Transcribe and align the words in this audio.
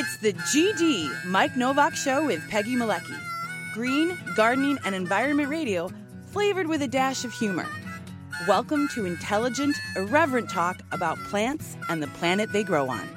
It's 0.00 0.16
the 0.18 0.32
GD 0.32 1.24
Mike 1.24 1.56
Nowak 1.56 1.96
Show 1.96 2.24
with 2.24 2.48
Peggy 2.48 2.76
Malecki. 2.76 3.18
Green, 3.74 4.16
gardening, 4.36 4.78
and 4.84 4.94
environment 4.94 5.48
radio 5.48 5.90
flavored 6.30 6.68
with 6.68 6.82
a 6.82 6.86
dash 6.86 7.24
of 7.24 7.32
humor. 7.32 7.66
Welcome 8.46 8.86
to 8.94 9.06
intelligent, 9.06 9.76
irreverent 9.96 10.50
talk 10.50 10.78
about 10.92 11.18
plants 11.24 11.76
and 11.88 12.00
the 12.00 12.06
planet 12.06 12.52
they 12.52 12.62
grow 12.62 12.88
on. 12.88 13.08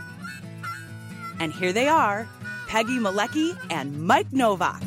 And 1.39 1.53
here 1.53 1.71
they 1.71 1.87
are 1.87 2.27
Peggy 2.67 2.97
Malecki 2.97 3.55
and 3.69 4.01
Mike 4.01 4.33
Nowak. 4.33 4.81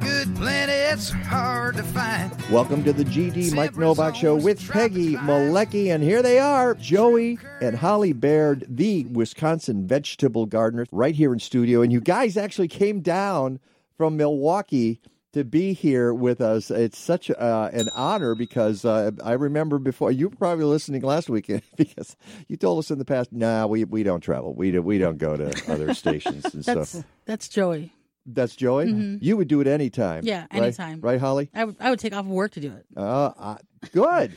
Good 0.00 0.34
planets 0.36 1.10
hard 1.10 1.76
to 1.76 1.82
find. 1.82 2.32
Welcome 2.50 2.82
to 2.84 2.92
the 2.92 3.04
GD 3.04 3.54
Mike 3.54 3.76
Nowak 3.76 4.14
Show 4.14 4.34
with 4.34 4.66
Peggy 4.68 5.14
Malecki, 5.14 5.94
and 5.94 6.02
here 6.02 6.22
they 6.22 6.38
are, 6.38 6.74
Joey 6.74 7.38
and 7.60 7.76
Holly 7.76 8.12
Baird, 8.12 8.64
the 8.68 9.04
Wisconsin 9.06 9.86
vegetable 9.86 10.46
gardener, 10.46 10.86
right 10.90 11.14
here 11.14 11.32
in 11.32 11.38
studio. 11.38 11.82
And 11.82 11.92
you 11.92 12.00
guys 12.00 12.36
actually 12.36 12.68
came 12.68 13.00
down 13.00 13.60
from 13.96 14.16
Milwaukee 14.16 15.00
to 15.32 15.44
be 15.44 15.72
here 15.74 16.12
with 16.12 16.40
us. 16.40 16.70
It's 16.70 16.98
such 16.98 17.30
uh, 17.30 17.70
an 17.72 17.88
honor 17.94 18.34
because 18.34 18.84
uh, 18.84 19.12
I 19.22 19.32
remember 19.32 19.78
before 19.78 20.10
you 20.10 20.28
were 20.28 20.36
probably 20.36 20.64
listening 20.64 21.02
last 21.02 21.28
weekend 21.28 21.62
because 21.76 22.16
you 22.48 22.56
told 22.56 22.78
us 22.78 22.90
in 22.90 22.98
the 22.98 23.04
past, 23.04 23.32
"Nah, 23.32 23.66
we 23.66 23.84
we 23.84 24.02
don't 24.02 24.20
travel. 24.20 24.54
We 24.54 24.72
do, 24.72 24.82
we 24.82 24.98
don't 24.98 25.18
go 25.18 25.36
to 25.36 25.72
other 25.72 25.94
stations 25.94 26.44
and 26.54 26.64
That's 26.64 26.90
stuff." 26.90 27.04
that's 27.26 27.48
Joey. 27.48 27.92
That's 28.26 28.54
Joey. 28.54 29.18
You 29.20 29.36
would 29.36 29.48
do 29.48 29.60
it 29.60 29.66
anytime. 29.66 30.24
Yeah, 30.24 30.46
right? 30.52 30.62
anytime. 30.62 31.00
Right, 31.00 31.20
Holly? 31.20 31.50
I 31.54 31.64
would 31.64 31.76
I 31.80 31.90
would 31.90 31.98
take 31.98 32.14
off 32.14 32.26
work 32.26 32.52
to 32.52 32.60
do 32.60 32.72
it. 32.72 32.86
Uh, 32.96 33.32
uh, 33.36 33.56
good. 33.92 34.36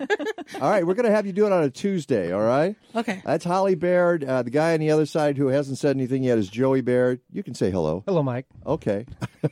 all 0.60 0.70
right, 0.70 0.86
we're 0.86 0.94
going 0.94 1.06
to 1.06 1.10
have 1.10 1.26
you 1.26 1.32
do 1.32 1.46
it 1.46 1.52
on 1.52 1.64
a 1.64 1.70
Tuesday, 1.70 2.32
all 2.32 2.42
right? 2.42 2.76
Okay. 2.94 3.22
That's 3.24 3.44
Holly 3.44 3.74
Baird. 3.74 4.24
Uh, 4.24 4.42
the 4.42 4.50
guy 4.50 4.74
on 4.74 4.80
the 4.80 4.90
other 4.90 5.06
side 5.06 5.36
who 5.36 5.48
hasn't 5.48 5.78
said 5.78 5.96
anything 5.96 6.22
yet 6.22 6.38
is 6.38 6.48
Joey 6.48 6.80
Baird. 6.80 7.20
You 7.32 7.42
can 7.42 7.54
say 7.54 7.70
hello. 7.70 8.02
Hello, 8.06 8.22
Mike. 8.22 8.46
Okay. 8.66 9.06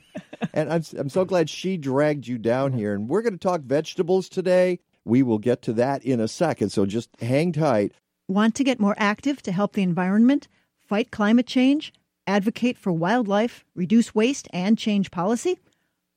and 0.54 0.72
I'm, 0.72 0.82
I'm 0.96 1.08
so 1.08 1.24
glad 1.24 1.50
she 1.50 1.76
dragged 1.76 2.26
you 2.26 2.38
down 2.38 2.72
here. 2.72 2.94
And 2.94 3.08
we're 3.08 3.22
going 3.22 3.34
to 3.34 3.38
talk 3.38 3.62
vegetables 3.62 4.28
today. 4.28 4.78
We 5.04 5.22
will 5.22 5.38
get 5.38 5.62
to 5.62 5.72
that 5.74 6.04
in 6.04 6.20
a 6.20 6.28
second, 6.28 6.70
so 6.70 6.86
just 6.86 7.10
hang 7.20 7.52
tight. 7.52 7.92
Want 8.28 8.54
to 8.54 8.64
get 8.64 8.78
more 8.78 8.94
active 8.96 9.42
to 9.42 9.52
help 9.52 9.72
the 9.72 9.82
environment, 9.82 10.46
fight 10.88 11.10
climate 11.10 11.46
change, 11.46 11.92
advocate 12.26 12.78
for 12.78 12.92
wildlife, 12.92 13.64
reduce 13.74 14.14
waste, 14.14 14.48
and 14.52 14.78
change 14.78 15.10
policy? 15.10 15.58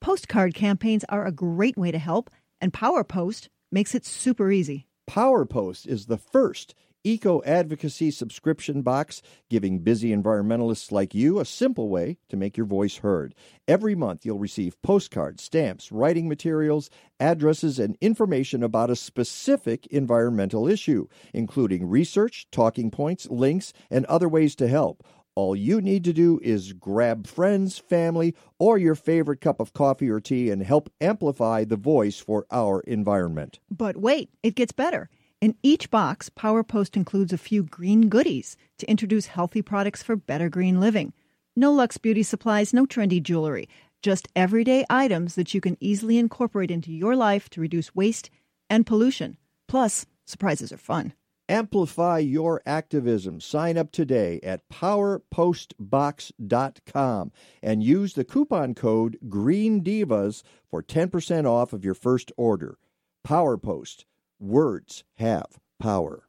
Postcard 0.02 0.53
campaigns 0.53 1.03
are 1.09 1.25
a 1.25 1.31
great 1.31 1.78
way 1.78 1.92
to 1.92 2.00
help, 2.00 2.30
and 2.61 2.73
PowerPost 2.73 3.50
makes 3.72 3.95
it 3.95 4.06
super 4.06 4.52
easy. 4.52 4.88
PowerPost 5.09 5.88
is 5.88 6.06
the 6.06 6.17
first 6.17 6.76
eco 7.06 7.42
advocacy 7.44 8.09
subscription 8.09 8.81
box, 8.81 9.22
giving 9.50 9.80
busy 9.80 10.09
environmentalists 10.09 10.92
like 10.92 11.14
you 11.14 11.39
a 11.39 11.45
simple 11.45 11.88
way 11.88 12.17
to 12.28 12.36
make 12.36 12.58
your 12.58 12.66
voice 12.66 12.98
heard. 12.98 13.36
Every 13.67 13.94
month, 13.94 14.26
you'll 14.26 14.39
receive 14.39 14.81
postcards, 14.81 15.44
stamps, 15.44 15.92
writing 15.92 16.28
materials, 16.28 16.89
addresses, 17.20 17.78
and 17.78 17.95
information 18.02 18.64
about 18.64 18.89
a 18.89 18.95
specific 18.95 19.86
environmental 19.88 20.67
issue, 20.67 21.08
including 21.33 21.88
research, 21.88 22.48
talking 22.52 22.89
points, 22.89 23.28
links, 23.30 23.72
and 23.92 24.06
other 24.06 24.28
ways 24.28 24.56
to 24.56 24.67
help. 24.67 25.06
All 25.36 25.53
you 25.53 25.81
need 25.81 26.05
to 26.05 26.14
do 26.14 26.39
is 26.41 26.72
grab 26.72 27.28
friends, 27.28 27.78
family, 27.78 28.33
or 28.58 28.78
your 28.78 28.95
favorite 28.95 29.42
cup 29.42 29.59
of 29.59 29.73
coffee 29.73 30.09
or 30.09 30.22
tea 30.22 30.50
and 30.50 30.64
help 30.64 30.89
amplify 31.02 31.66
the 31.66 31.75
voice 31.75 32.19
for 32.19 32.45
our 32.52 32.80
environment. 32.81 33.59
But 33.69 33.97
wait, 33.97 34.30
it 34.44 34.55
gets 34.55 34.72
better. 34.72 35.09
In 35.42 35.55
each 35.61 35.92
box, 35.92 36.30
PowerPost 36.30 36.95
includes 36.95 37.33
a 37.33 37.38
few 37.38 37.64
green 37.64 38.08
goodies 38.08 38.55
to 38.77 38.89
introduce 38.89 39.25
healthy 39.25 39.61
products 39.61 40.02
for 40.02 40.16
better 40.16 40.47
green 40.47 40.80
living. 40.80 41.11
No 41.53 41.73
luxe 41.73 41.98
Beauty 41.98 42.23
supplies, 42.23 42.73
no 42.73 42.86
trendy 42.86 43.21
jewelry, 43.21 43.67
just 44.02 44.30
everyday 44.38 44.86
items 44.89 45.36
that 45.36 45.54
you 45.54 45.59
can 45.59 45.76
easily 45.82 46.17
incorporate 46.17 46.71
into 46.71 46.93
your 46.93 47.15
life 47.15 47.49
to 47.49 47.59
reduce 47.59 47.93
waste 47.93 48.30
and 48.70 48.86
pollution. 48.86 49.36
Plus, 49.67 50.05
surprises 50.26 50.71
are 50.71 50.77
fun. 50.77 51.11
Amplify 51.48 52.17
your 52.20 52.60
activism. 52.66 53.39
Sign 53.39 53.78
up 53.78 53.92
today 53.92 54.39
at 54.42 54.67
powerpostbox.com 54.70 57.32
and 57.61 57.83
use 57.83 58.14
the 58.14 58.23
coupon 58.23 58.73
code 58.73 59.20
Green 59.30 59.83
Divas 59.83 60.42
for 60.67 60.82
10% 60.82 61.45
off 61.45 61.72
of 61.72 61.86
your 61.86 61.94
first 61.94 62.32
order. 62.36 62.80
PowerPost. 63.28 64.06
Words 64.39 65.04
have 65.17 65.60
power. 65.80 66.28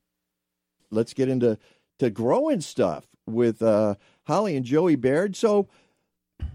Let's 0.90 1.14
get 1.14 1.30
into 1.30 1.56
to 1.98 2.10
growing 2.10 2.60
stuff 2.60 3.06
with 3.26 3.62
uh, 3.62 3.94
Holly 4.24 4.54
and 4.54 4.66
Joey 4.66 4.96
Baird. 4.96 5.34
So 5.34 5.66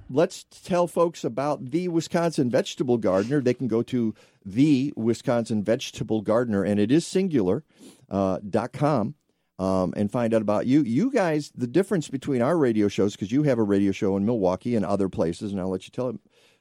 let's 0.09 0.45
tell 0.63 0.87
folks 0.87 1.23
about 1.23 1.71
the 1.71 1.87
Wisconsin 1.87 2.49
Vegetable 2.49 2.97
Gardener. 2.97 3.41
They 3.41 3.53
can 3.53 3.67
go 3.67 3.81
to 3.83 4.13
the 4.45 4.93
Wisconsin 4.95 5.63
Vegetable 5.63 6.21
Gardener, 6.21 6.63
and 6.63 6.79
it 6.79 6.91
is 6.91 7.05
singular 7.05 7.63
uh, 8.09 8.39
dot 8.49 8.73
com, 8.73 9.15
um, 9.59 9.93
and 9.95 10.11
find 10.11 10.33
out 10.33 10.41
about 10.41 10.65
you. 10.67 10.81
You 10.81 11.11
guys, 11.11 11.51
the 11.55 11.67
difference 11.67 12.09
between 12.09 12.41
our 12.41 12.57
radio 12.57 12.87
shows, 12.87 13.13
because 13.13 13.31
you 13.31 13.43
have 13.43 13.59
a 13.59 13.63
radio 13.63 13.91
show 13.91 14.17
in 14.17 14.25
Milwaukee 14.25 14.75
and 14.75 14.85
other 14.85 15.09
places, 15.09 15.51
and 15.51 15.61
I'll 15.61 15.69
let 15.69 15.85
you 15.85 15.91
tell 15.91 16.15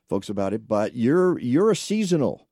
folks 0.08 0.28
about 0.28 0.52
it. 0.52 0.68
But 0.68 0.94
you're 0.94 1.38
you're 1.38 1.70
a 1.70 1.76
seasonal 1.76 2.46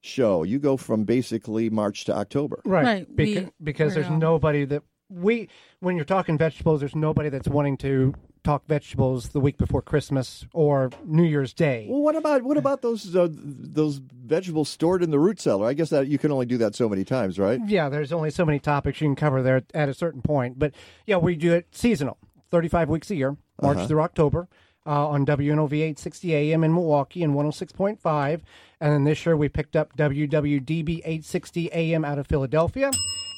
show. 0.00 0.42
You 0.42 0.58
go 0.58 0.76
from 0.76 1.04
basically 1.04 1.70
March 1.70 2.04
to 2.06 2.16
October. 2.16 2.60
Right. 2.64 2.84
Right, 2.84 3.16
Beca- 3.16 3.44
we- 3.46 3.50
because 3.62 3.94
there's 3.94 4.10
nobody 4.10 4.64
that 4.64 4.82
we 5.08 5.48
when 5.80 5.94
you're 5.96 6.04
talking 6.04 6.36
vegetables, 6.38 6.80
there's 6.80 6.96
nobody 6.96 7.28
that's 7.28 7.48
wanting 7.48 7.76
to 7.78 8.14
talk 8.44 8.66
vegetables 8.66 9.28
the 9.30 9.40
week 9.40 9.56
before 9.56 9.82
Christmas 9.82 10.46
or 10.52 10.90
New 11.04 11.22
Year's 11.22 11.52
Day. 11.52 11.86
Well, 11.88 12.00
what 12.00 12.16
about 12.16 12.42
what 12.42 12.56
about 12.56 12.82
those 12.82 13.14
uh, 13.14 13.28
those 13.30 13.98
vegetables 13.98 14.68
stored 14.68 15.02
in 15.02 15.10
the 15.10 15.18
root 15.18 15.40
cellar? 15.40 15.66
I 15.66 15.72
guess 15.74 15.90
that 15.90 16.08
you 16.08 16.18
can 16.18 16.32
only 16.32 16.46
do 16.46 16.58
that 16.58 16.74
so 16.74 16.88
many 16.88 17.04
times, 17.04 17.38
right? 17.38 17.60
Yeah, 17.66 17.88
there's 17.88 18.12
only 18.12 18.30
so 18.30 18.44
many 18.44 18.58
topics 18.58 19.00
you 19.00 19.06
can 19.06 19.16
cover 19.16 19.42
there 19.42 19.62
at 19.74 19.88
a 19.88 19.94
certain 19.94 20.22
point. 20.22 20.58
But 20.58 20.74
yeah, 21.06 21.16
we 21.18 21.36
do 21.36 21.52
it 21.54 21.66
seasonal, 21.72 22.18
35 22.50 22.88
weeks 22.88 23.10
a 23.10 23.14
year, 23.16 23.36
March 23.60 23.78
Uh-huh. 23.78 23.86
through 23.86 24.02
October. 24.02 24.48
Uh, 24.84 25.06
on 25.06 25.24
WNOV 25.24 25.72
860 25.74 26.34
AM 26.34 26.64
in 26.64 26.74
Milwaukee 26.74 27.22
and 27.22 27.34
106.5. 27.34 28.40
And 28.80 28.92
then 28.92 29.04
this 29.04 29.24
year 29.24 29.36
we 29.36 29.48
picked 29.48 29.76
up 29.76 29.96
WWDB 29.96 30.98
860 31.04 31.70
AM 31.72 32.04
out 32.04 32.18
of 32.18 32.26
Philadelphia 32.26 32.90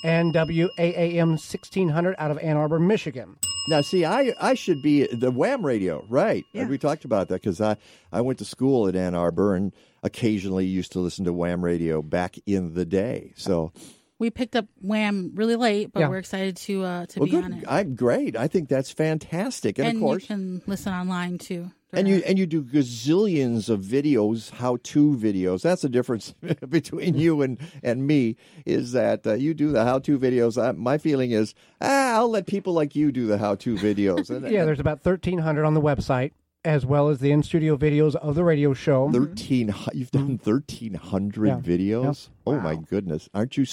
and 0.04 0.34
WAAM 0.34 1.31
1600 1.31 2.15
out 2.19 2.31
of 2.31 2.38
Ann 2.38 2.56
Arbor, 2.56 2.78
Michigan. 2.78 3.37
Now, 3.66 3.81
see, 3.81 4.04
I 4.04 4.34
I 4.38 4.53
should 4.53 4.82
be 4.82 5.06
the 5.06 5.31
Wham 5.31 5.65
radio, 5.65 6.04
right? 6.09 6.44
Yeah. 6.53 6.69
We 6.69 6.76
talked 6.76 7.06
about 7.06 7.28
that 7.28 7.41
because 7.41 7.60
I 7.62 7.78
I 8.12 8.20
went 8.20 8.38
to 8.41 8.44
school 8.44 8.87
at 8.87 8.94
Ann 8.94 9.15
Arbor 9.15 9.54
and 9.54 9.72
occasionally 10.03 10.66
used 10.66 10.92
to 10.92 11.00
listen 11.00 11.25
to 11.25 11.32
Wham 11.32 11.65
radio 11.65 12.03
back 12.03 12.37
in 12.44 12.75
the 12.75 12.84
day. 12.84 13.32
So, 13.37 13.72
We 14.19 14.31
picked 14.31 14.55
up 14.57 14.67
Wham 14.81 15.33
really 15.35 15.57
late, 15.57 15.93
but 15.93 16.01
Yeah. 16.01 16.09
we're 16.09 16.19
excited 16.19 16.57
to 16.59 16.85
uh, 16.85 17.07
to 17.07 17.21
well, 17.21 17.29
be 17.29 17.37
on 17.37 17.53
it. 17.53 17.65
I'm 17.69 17.95
great. 17.97 18.37
I 18.37 18.47
think 18.49 18.69
that's 18.69 18.91
fantastic, 18.93 19.79
and, 19.79 19.89
and 19.89 19.97
of 19.99 20.01
course, 20.03 20.23
you 20.23 20.27
can 20.29 20.63
listen 20.67 20.93
online 20.93 21.39
too. 21.39 21.73
and 21.93 22.07
you 22.09 22.23
and 22.27 22.39
you 22.39 22.47
do 22.47 22.63
gazillions 22.63 23.69
of 23.69 23.81
videos, 23.81 24.51
how-to 24.51 25.17
videos. 25.17 25.63
That's 25.63 25.83
the 25.83 25.89
difference 25.89 26.33
between 26.69 27.15
you 27.17 27.43
and 27.43 27.59
and 27.83 28.07
me 28.07 28.37
is 28.65 28.93
that 28.93 29.27
uh, 29.27 29.35
you 29.35 29.53
do 29.55 29.73
the 29.73 29.85
how-to 29.85 30.19
videos. 30.19 30.63
I, 30.63 30.73
my 30.73 30.97
feeling 30.99 31.33
is, 31.33 31.55
ah, 31.81 32.15
I'll 32.17 32.31
let 32.31 32.47
people 32.47 32.73
like 32.73 32.95
you 32.97 33.11
do 33.13 33.27
the 33.27 33.39
how-to 33.39 33.77
videos. 33.77 34.31
And, 34.31 34.49
Yeah, 34.51 34.65
there's 34.65 34.81
about 34.81 35.05
1,300 35.05 35.65
on 35.65 35.75
the 35.75 35.81
website, 35.83 36.33
as 36.65 36.87
well 36.87 37.09
as 37.09 37.19
the 37.21 37.31
in 37.31 37.43
studio 37.43 37.77
videos 37.77 38.15
of 38.15 38.35
the 38.35 38.45
radio 38.45 38.73
show. 38.75 39.11
Thirteen. 39.11 39.75
You've 39.93 40.11
done 40.11 40.39
thirteen 40.39 40.95
hundred 40.95 41.47
Yeah. 41.47 41.61
videos. 41.61 42.29
Oh 42.47 42.59
my 42.61 42.77
goodness! 42.77 43.29
Aren't 43.35 43.57
you 43.57 43.67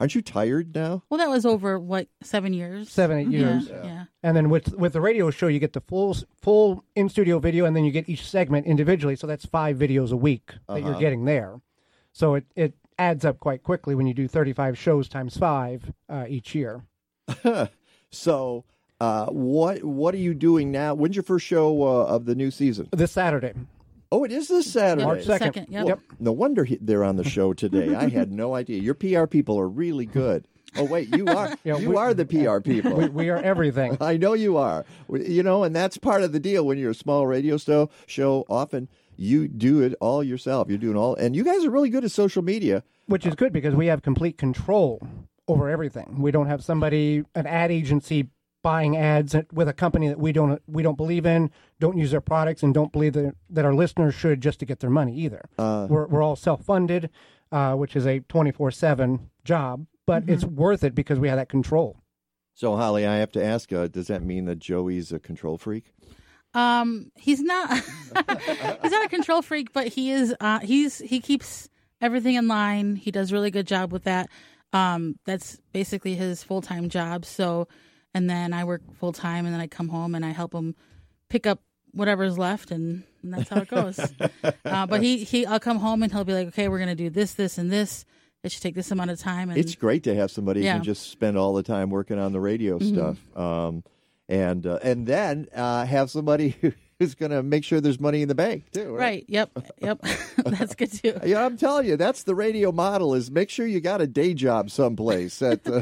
aren't 0.00 0.14
you 0.14 0.22
tired 0.22 0.74
now? 0.74 1.02
well, 1.10 1.18
that 1.18 1.28
was 1.28 1.44
over 1.44 1.78
what 1.78 2.08
seven 2.22 2.52
years. 2.52 2.90
Seven, 2.90 3.18
eight 3.18 3.28
years. 3.28 3.68
Yeah, 3.68 3.84
yeah. 3.84 4.04
And 4.22 4.36
then 4.36 4.48
with 4.50 4.74
with 4.74 4.92
the 4.94 5.00
radio 5.00 5.30
show, 5.30 5.46
you 5.48 5.58
get 5.58 5.72
the 5.74 5.80
full 5.82 6.16
full 6.40 6.84
in 6.94 7.08
studio 7.08 7.38
video, 7.38 7.64
and 7.64 7.76
then 7.76 7.84
you 7.84 7.90
get 7.92 8.08
each 8.08 8.26
segment 8.28 8.66
individually. 8.66 9.16
So 9.16 9.26
that's 9.26 9.44
five 9.44 9.76
videos 9.76 10.12
a 10.12 10.16
week 10.16 10.52
that 10.68 10.82
you're 10.82 10.98
getting 10.98 11.24
there. 11.26 11.60
So 12.12 12.34
it 12.34 12.44
it 12.56 12.74
adds 12.98 13.24
up 13.24 13.38
quite 13.40 13.62
quickly 13.62 13.94
when 13.94 14.06
you 14.06 14.12
do 14.12 14.28
35 14.28 14.76
shows 14.76 15.08
times 15.08 15.36
five 15.36 15.92
uh, 16.08 16.26
each 16.28 16.54
year. 16.54 16.82
So, 18.12 18.64
uh, 19.00 19.26
what 19.26 19.82
what 19.84 20.14
are 20.14 20.18
you 20.18 20.34
doing 20.34 20.70
now? 20.70 20.94
When's 20.94 21.16
your 21.16 21.22
first 21.22 21.46
show 21.46 21.82
uh, 21.82 22.04
of 22.06 22.26
the 22.26 22.34
new 22.34 22.50
season? 22.50 22.88
This 22.92 23.12
Saturday, 23.12 23.52
Oh, 24.12 24.24
it 24.24 24.32
is 24.32 24.48
this 24.48 24.70
Saturday. 24.72 25.04
March 25.04 25.26
March 25.26 25.40
2nd. 25.40 25.44
second. 25.44 25.66
Yep. 25.70 25.86
Yep. 25.86 26.00
No 26.18 26.32
wonder 26.32 26.64
he, 26.64 26.78
they're 26.80 27.04
on 27.04 27.14
the 27.16 27.22
show 27.24 27.52
today. 27.52 27.94
I 27.94 28.08
had 28.08 28.32
no 28.32 28.54
idea. 28.54 28.80
Your 28.82 28.94
PR 28.94 29.26
people 29.26 29.58
are 29.58 29.68
really 29.68 30.04
good. 30.06 30.46
Oh 30.76 30.84
wait, 30.84 31.14
you 31.16 31.26
are 31.26 31.56
Yeah, 31.64 31.78
you 31.78 31.90
we- 31.90 31.96
are 31.96 32.12
the 32.14 32.26
PR 32.26 32.58
people. 32.60 32.94
we, 32.94 33.08
we 33.08 33.28
are 33.30 33.38
everything. 33.38 33.96
I 34.00 34.16
know 34.16 34.32
you 34.34 34.56
are. 34.56 34.84
You 35.12 35.42
know, 35.42 35.64
and 35.64 35.74
that's 35.74 35.96
part 35.98 36.22
of 36.22 36.32
the 36.32 36.40
deal 36.40 36.66
when 36.66 36.76
you're 36.78 36.90
a 36.90 36.94
small 36.94 37.26
radio 37.26 37.56
show. 37.56 37.88
Show 38.06 38.44
often 38.48 38.88
you 39.16 39.48
do 39.48 39.80
it 39.80 39.94
all 40.00 40.22
yourself. 40.24 40.68
You're 40.68 40.78
doing 40.78 40.96
all, 40.96 41.14
and 41.16 41.34
you 41.36 41.44
guys 41.44 41.64
are 41.64 41.70
really 41.70 41.90
good 41.90 42.04
at 42.04 42.10
social 42.10 42.42
media. 42.42 42.82
which 43.06 43.26
is 43.26 43.34
good 43.34 43.52
because 43.52 43.74
we 43.74 43.86
have 43.86 44.02
complete 44.02 44.38
control 44.38 45.00
over 45.48 45.68
everything. 45.68 46.16
We 46.20 46.30
don't 46.30 46.46
have 46.46 46.62
somebody, 46.64 47.24
an 47.34 47.46
ad 47.46 47.70
agency, 47.72 48.28
buying 48.62 48.96
ads 48.96 49.34
with 49.52 49.68
a 49.68 49.72
company 49.72 50.08
that 50.08 50.18
we 50.18 50.32
don't 50.32 50.60
we 50.66 50.82
don't 50.82 50.96
believe 50.96 51.26
in, 51.26 51.50
don't 51.78 51.96
use 51.96 52.10
their 52.10 52.20
products, 52.20 52.62
and 52.62 52.74
don't 52.74 52.92
believe 52.92 53.14
that, 53.14 53.34
that 53.48 53.64
our 53.64 53.74
listeners 53.74 54.14
should 54.14 54.40
just 54.40 54.60
to 54.60 54.66
get 54.66 54.80
their 54.80 54.90
money 54.90 55.14
either. 55.16 55.48
Uh, 55.58 55.86
we're 55.88 56.06
we're 56.06 56.22
all 56.22 56.36
self 56.36 56.64
funded, 56.64 57.10
uh, 57.52 57.74
which 57.74 57.96
is 57.96 58.06
a 58.06 58.20
twenty 58.20 58.52
four 58.52 58.70
seven 58.70 59.30
job, 59.44 59.86
but 60.06 60.24
it's 60.28 60.44
worth 60.44 60.84
it 60.84 60.94
because 60.94 61.18
we 61.18 61.28
have 61.28 61.38
that 61.38 61.48
control. 61.48 61.96
So, 62.54 62.76
Holly, 62.76 63.06
I 63.06 63.16
have 63.16 63.32
to 63.32 63.44
ask: 63.44 63.72
uh, 63.72 63.88
Does 63.88 64.08
that 64.08 64.22
mean 64.22 64.44
that 64.46 64.58
Joey's 64.58 65.12
a 65.12 65.18
control 65.18 65.56
freak? 65.56 65.92
Um, 66.52 67.12
he's 67.16 67.40
not. 67.40 67.72
he's 67.72 68.92
not 68.92 69.04
a 69.04 69.08
control 69.08 69.42
freak, 69.42 69.72
but 69.72 69.88
he 69.88 70.10
is. 70.10 70.34
Uh, 70.40 70.58
he's 70.60 70.98
he 70.98 71.20
keeps 71.20 71.68
everything 72.00 72.34
in 72.34 72.48
line. 72.48 72.96
He 72.96 73.10
does 73.10 73.30
a 73.30 73.34
really 73.34 73.50
good 73.50 73.66
job 73.66 73.92
with 73.92 74.04
that. 74.04 74.28
Um, 74.72 75.18
that's 75.24 75.60
basically 75.72 76.14
his 76.14 76.42
full 76.42 76.62
time 76.62 76.88
job. 76.88 77.24
So, 77.24 77.68
and 78.14 78.28
then 78.28 78.52
I 78.52 78.64
work 78.64 78.82
full 78.98 79.12
time, 79.12 79.44
and 79.46 79.54
then 79.54 79.60
I 79.60 79.66
come 79.66 79.88
home 79.88 80.14
and 80.14 80.24
I 80.24 80.30
help 80.30 80.52
him 80.54 80.74
pick 81.28 81.46
up 81.46 81.60
whatever's 81.92 82.38
left, 82.38 82.70
and, 82.70 83.02
and 83.22 83.32
that's 83.34 83.48
how 83.48 83.60
it 83.60 83.68
goes. 83.68 83.98
uh, 84.64 84.86
but 84.86 85.02
he 85.02 85.24
he, 85.24 85.46
I'll 85.46 85.60
come 85.60 85.78
home 85.78 86.02
and 86.02 86.12
he'll 86.12 86.24
be 86.24 86.34
like, 86.34 86.48
okay, 86.48 86.68
we're 86.68 86.78
gonna 86.78 86.94
do 86.94 87.10
this, 87.10 87.34
this, 87.34 87.58
and 87.58 87.70
this. 87.70 88.04
It 88.42 88.52
should 88.52 88.62
take 88.62 88.74
this 88.74 88.90
amount 88.90 89.10
of 89.10 89.18
time. 89.20 89.50
And 89.50 89.58
It's 89.58 89.74
great 89.74 90.02
to 90.04 90.14
have 90.14 90.30
somebody 90.30 90.62
who 90.62 90.66
can 90.68 90.82
just 90.82 91.10
spend 91.10 91.36
all 91.36 91.52
the 91.52 91.62
time 91.62 91.90
working 91.90 92.18
on 92.18 92.32
the 92.32 92.40
radio 92.40 92.78
Mhm. 92.78 92.92
stuff, 92.94 93.36
um, 93.36 93.84
and 94.28 94.66
uh, 94.66 94.78
and 94.82 95.06
then 95.06 95.48
uh, 95.54 95.84
have 95.84 96.10
somebody 96.10 96.56
who's 97.00 97.14
going 97.14 97.32
to 97.32 97.42
make 97.42 97.64
sure 97.64 97.80
there's 97.80 97.98
money 97.98 98.20
in 98.20 98.28
the 98.28 98.34
bank 98.34 98.70
too. 98.72 98.92
Right. 98.92 98.98
right. 98.98 99.24
Yep. 99.26 99.50
Yep. 99.80 100.00
that's 100.44 100.74
good 100.74 100.92
too. 100.92 101.18
Yeah, 101.24 101.44
I'm 101.44 101.56
telling 101.56 101.86
you, 101.86 101.96
that's 101.96 102.24
the 102.24 102.34
radio 102.34 102.70
model. 102.70 103.14
Is 103.14 103.30
make 103.30 103.48
sure 103.48 103.66
you 103.66 103.80
got 103.80 104.02
a 104.02 104.06
day 104.06 104.34
job 104.34 104.70
someplace. 104.70 105.38
That 105.38 105.66
uh, 105.66 105.80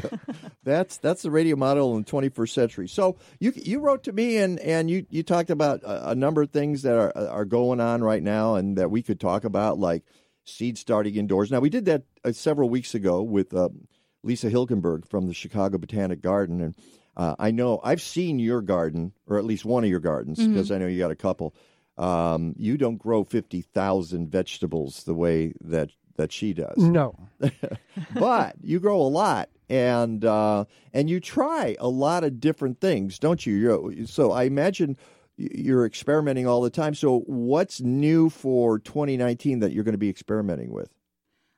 that's 0.63 0.97
that's 0.97 1.21
the 1.21 1.29
radio 1.29 1.57
model 1.57 1.95
in 1.97 2.03
the 2.03 2.09
21st 2.09 2.49
century. 2.49 2.87
So 2.87 3.17
you 3.39 3.51
you 3.53 3.79
wrote 3.79 4.03
to 4.05 4.13
me 4.13 4.37
and 4.37 4.59
and 4.61 4.89
you 4.89 5.05
you 5.09 5.21
talked 5.21 5.49
about 5.49 5.83
a, 5.83 6.11
a 6.11 6.15
number 6.15 6.41
of 6.41 6.51
things 6.51 6.83
that 6.83 6.95
are 6.95 7.15
are 7.15 7.45
going 7.45 7.81
on 7.81 8.01
right 8.01 8.23
now 8.23 8.55
and 8.55 8.77
that 8.77 8.89
we 8.89 9.03
could 9.03 9.19
talk 9.19 9.43
about, 9.43 9.77
like 9.77 10.03
seed 10.45 10.77
starting 10.77 11.15
indoors. 11.15 11.51
Now 11.51 11.59
we 11.59 11.69
did 11.69 11.83
that 11.85 12.03
uh, 12.23 12.31
several 12.31 12.69
weeks 12.69 12.95
ago 12.95 13.21
with 13.21 13.53
um, 13.53 13.89
Lisa 14.23 14.49
Hilgenberg 14.49 15.05
from 15.05 15.27
the 15.27 15.33
Chicago 15.33 15.77
Botanic 15.77 16.21
Garden, 16.21 16.61
and 16.61 16.75
uh, 17.19 17.35
I 17.37 17.51
know 17.51 17.79
I've 17.83 18.01
seen 18.01 18.39
your 18.39 18.61
garden 18.61 19.11
or 19.27 19.37
at 19.37 19.45
least 19.45 19.65
one 19.65 19.83
of 19.83 19.89
your 19.89 19.99
gardens 19.99 20.39
Mm-hmm. 20.39 20.53
because 20.53 20.71
I 20.71 20.77
know 20.77 20.87
you 20.87 20.97
got 20.97 21.11
a 21.11 21.15
couple. 21.15 21.53
Um, 21.97 22.53
you 22.57 22.77
don't 22.77 22.97
grow 22.97 23.23
fifty 23.25 23.61
thousand 23.61 24.29
vegetables 24.29 25.03
the 25.03 25.13
way 25.13 25.53
that 25.61 25.89
that 26.15 26.31
she 26.31 26.53
does, 26.53 26.77
No, 26.77 27.15
but 28.13 28.55
you 28.61 28.79
grow 28.79 29.01
a 29.01 29.07
lot, 29.07 29.49
and 29.69 30.23
uh, 30.25 30.65
and 30.93 31.09
you 31.09 31.19
try 31.19 31.75
a 31.79 31.87
lot 31.87 32.23
of 32.23 32.39
different 32.39 32.79
things, 32.81 33.19
don't 33.19 33.45
you? 33.45 33.53
You're, 33.55 34.05
so 34.07 34.31
I 34.31 34.43
imagine 34.43 34.97
you're 35.37 35.85
experimenting 35.85 36.47
all 36.47 36.61
the 36.61 36.69
time. 36.69 36.93
So 36.95 37.19
what's 37.27 37.79
new 37.81 38.29
for 38.29 38.79
2019 38.79 39.59
that 39.59 39.71
you're 39.71 39.85
going 39.85 39.93
to 39.93 39.97
be 39.97 40.09
experimenting 40.09 40.71
with? 40.71 40.89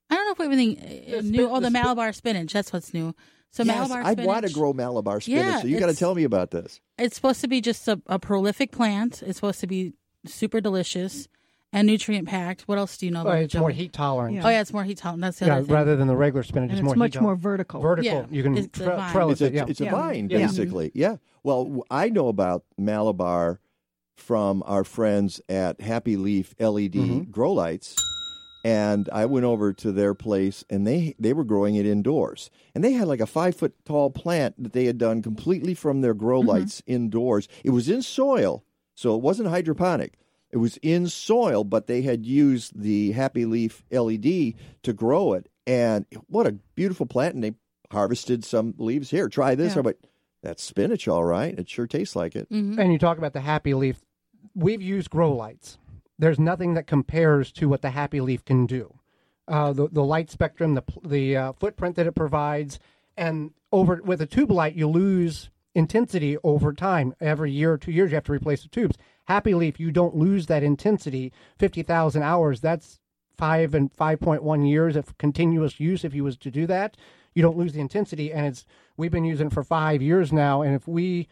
I 0.09 0.15
don't 0.15 0.25
know 0.25 0.31
if 0.33 0.37
we 0.39 0.45
have 0.45 0.53
anything 0.53 1.15
uh, 1.15 1.21
new. 1.21 1.49
Oh, 1.49 1.59
the 1.59 1.71
Malabar 1.71 2.13
spinach. 2.13 2.53
That's 2.53 2.71
what's 2.73 2.93
new. 2.93 3.15
So 3.51 3.63
yes, 3.63 3.75
Malabar 3.75 4.01
I 4.03 4.13
spinach. 4.13 4.27
want 4.27 4.47
to 4.47 4.53
grow 4.53 4.73
Malabar 4.73 5.19
spinach. 5.21 5.43
Yeah, 5.45 5.59
so 5.61 5.67
you 5.67 5.79
got 5.79 5.87
to 5.87 5.95
tell 5.95 6.15
me 6.15 6.23
about 6.23 6.51
this. 6.51 6.79
It's 6.97 7.15
supposed 7.15 7.41
to 7.41 7.47
be 7.47 7.59
just 7.61 7.87
a, 7.87 8.01
a 8.07 8.17
prolific 8.17 8.71
plant. 8.71 9.21
It's 9.23 9.37
supposed 9.37 9.59
to 9.59 9.67
be 9.67 9.93
super 10.25 10.61
delicious 10.61 11.27
and 11.73 11.85
nutrient 11.87 12.27
packed. 12.29 12.61
What 12.63 12.77
else 12.77 12.97
do 12.97 13.05
you 13.05 13.11
know 13.11 13.19
Uh, 13.19 13.23
about 13.23 13.37
it's 13.39 13.53
Joey? 13.53 13.59
more 13.59 13.69
heat 13.71 13.91
tolerant. 13.93 14.35
Yeah. 14.35 14.45
Oh 14.45 14.49
yeah, 14.49 14.61
it's 14.61 14.71
more 14.73 14.83
heat 14.85 14.97
tolerant. 14.99 15.21
That's 15.21 15.39
the 15.39 15.47
Yeah, 15.47 15.55
other 15.57 15.65
thing. 15.65 15.75
rather 15.75 15.95
than 15.97 16.07
the 16.07 16.15
regular 16.15 16.43
spinach, 16.43 16.69
and 16.69 16.79
it's, 16.79 16.79
it's 16.79 16.85
more 16.85 16.95
much 16.95 17.13
heat 17.15 17.21
more 17.21 17.35
vertical. 17.35 17.81
vertical. 17.81 18.09
Yeah, 18.11 18.25
You 18.29 18.43
can 18.43 18.57
it's 18.57 18.77
the 18.77 18.85
tre- 18.85 18.95
vine. 18.95 19.11
trellis 19.11 19.33
It's 19.33 19.41
a, 19.41 19.45
it. 19.47 19.53
Yeah. 19.53 19.65
it's 19.67 19.81
a 19.81 19.83
Yeah. 19.85 19.91
vine, 19.91 20.27
basically. 20.27 20.91
Yeah. 20.93 21.17
Well, 21.43 21.83
I 21.91 22.07
know 22.09 22.27
about 22.29 22.63
Malabar 22.77 23.59
from 24.15 24.63
our 24.65 24.83
friends 24.83 25.41
at 25.49 25.81
Happy 25.81 26.15
Leaf 26.15 26.53
LED 26.59 26.93
Mm-hmm. 26.93 27.31
Grow 27.31 27.51
Lights, 27.53 27.95
and 28.63 29.09
I 29.11 29.25
went 29.25 29.45
over 29.45 29.73
to 29.73 29.91
their 29.91 30.13
place, 30.13 30.63
and 30.69 30.85
they 30.85 31.15
they 31.19 31.33
were 31.33 31.43
growing 31.43 31.75
it 31.75 31.85
indoors, 31.85 32.49
and 32.75 32.83
they 32.83 32.93
had 32.93 33.07
like 33.07 33.21
a 33.21 33.25
five 33.27 33.55
foot 33.55 33.73
tall 33.85 34.09
plant 34.11 34.61
that 34.61 34.73
they 34.73 34.85
had 34.85 34.97
done 34.97 35.21
completely 35.21 35.73
from 35.73 36.01
their 36.01 36.13
grow 36.13 36.39
Mm-hmm. 36.39 36.49
lights 36.49 36.83
indoors. 36.85 37.47
It 37.63 37.71
was 37.71 37.89
in 37.89 38.01
soil, 38.01 38.63
so 38.95 39.15
it 39.15 39.21
wasn't 39.21 39.49
hydroponic. 39.49 40.17
It 40.51 40.57
was 40.57 40.77
in 40.81 41.07
soil, 41.07 41.63
but 41.63 41.87
they 41.87 42.01
had 42.01 42.25
used 42.25 42.79
the 42.79 43.13
Happy 43.13 43.45
Leaf 43.45 43.83
LED 43.91 44.53
to 44.83 44.93
grow 44.93 45.33
it, 45.33 45.47
and 45.65 46.05
what 46.27 46.45
a 46.47 46.51
beautiful 46.75 47.05
plant! 47.05 47.35
And 47.35 47.43
they 47.43 47.53
harvested 47.91 48.43
some 48.45 48.73
leaves. 48.77 49.09
Here, 49.11 49.27
try 49.29 49.55
this. 49.55 49.75
Yeah. 49.75 49.81
I'm 49.85 49.93
that's 50.43 50.63
spinach, 50.63 51.07
all 51.07 51.23
right. 51.23 51.57
It 51.57 51.69
sure 51.69 51.85
tastes 51.87 52.15
like 52.15 52.35
it. 52.35 52.49
Mhm. 52.49 52.79
And 52.79 52.91
you 52.91 52.97
talk 52.97 53.17
about 53.19 53.33
the 53.33 53.41
Happy 53.41 53.73
Leaf. 53.75 54.01
We've 54.55 54.81
used 54.81 55.09
grow 55.11 55.31
lights. 55.33 55.77
There's 56.21 56.39
nothing 56.39 56.75
that 56.75 56.85
compares 56.85 57.51
to 57.53 57.67
what 57.67 57.81
the 57.81 57.89
Happy 57.89 58.21
Leaf 58.21 58.45
can 58.45 58.67
do. 58.67 58.93
Uh, 59.47 59.73
the 59.73 59.87
the 59.89 60.03
light 60.03 60.29
spectrum, 60.29 60.75
the 60.75 60.83
the 61.03 61.35
uh, 61.35 61.53
footprint 61.53 61.95
that 61.95 62.05
it 62.05 62.13
provides, 62.13 62.79
and 63.17 63.51
over 63.71 64.01
with 64.05 64.21
a 64.21 64.27
tube 64.27 64.51
light, 64.51 64.75
you 64.75 64.87
lose 64.87 65.49
intensity 65.73 66.37
over 66.43 66.73
time. 66.73 67.15
Every 67.19 67.51
year 67.51 67.73
or 67.73 67.79
two 67.79 67.91
years, 67.91 68.11
you 68.11 68.15
have 68.15 68.25
to 68.25 68.33
replace 68.33 68.61
the 68.61 68.69
tubes. 68.69 68.97
Happy 69.25 69.55
Leaf, 69.55 69.79
you 69.79 69.89
don't 69.89 70.15
lose 70.15 70.45
that 70.45 70.61
intensity. 70.61 71.33
Fifty 71.57 71.81
thousand 71.81 72.21
hours. 72.21 72.61
That's 72.61 72.99
five 73.35 73.73
and 73.73 73.91
five 73.91 74.19
point 74.19 74.43
one 74.43 74.63
years 74.63 74.95
of 74.95 75.17
continuous 75.17 75.79
use. 75.79 76.05
If 76.05 76.13
you 76.13 76.23
was 76.23 76.37
to 76.37 76.51
do 76.51 76.67
that, 76.67 76.97
you 77.33 77.41
don't 77.41 77.57
lose 77.57 77.73
the 77.73 77.81
intensity. 77.81 78.31
And 78.31 78.45
it's 78.45 78.63
we've 78.95 79.11
been 79.11 79.25
using 79.25 79.49
for 79.49 79.63
five 79.63 80.03
years 80.03 80.31
now. 80.31 80.61
And 80.61 80.75
if 80.75 80.87
we 80.87 81.29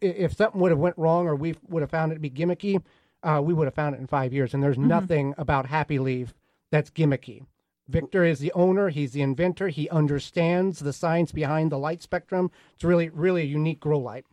if 0.00 0.34
something 0.34 0.58
would 0.60 0.70
have 0.70 0.78
went 0.78 0.96
wrong 0.96 1.26
or 1.26 1.34
we 1.34 1.54
would 1.68 1.82
have 1.82 1.90
found 1.90 2.12
it 2.12 2.14
to 2.14 2.20
be 2.20 2.30
gimmicky, 2.30 2.82
uh, 3.22 3.40
we 3.42 3.54
would 3.54 3.66
have 3.66 3.74
found 3.74 3.94
it 3.94 4.00
in 4.00 4.06
five 4.06 4.32
years. 4.32 4.54
And 4.54 4.62
there's 4.62 4.78
nothing 4.78 5.34
about 5.38 5.66
Happy 5.66 5.98
Leaf 5.98 6.34
that's 6.70 6.90
gimmicky. 6.90 7.46
Victor 7.88 8.24
is 8.24 8.38
the 8.38 8.52
owner. 8.52 8.88
He's 8.88 9.12
the 9.12 9.22
inventor. 9.22 9.68
He 9.68 9.88
understands 9.90 10.78
the 10.78 10.92
science 10.92 11.32
behind 11.32 11.70
the 11.70 11.78
light 11.78 12.02
spectrum. 12.02 12.50
It's 12.74 12.84
really, 12.84 13.08
really 13.08 13.42
a 13.42 13.46
unique 13.46 13.80
grow 13.80 13.98
light. 13.98 14.24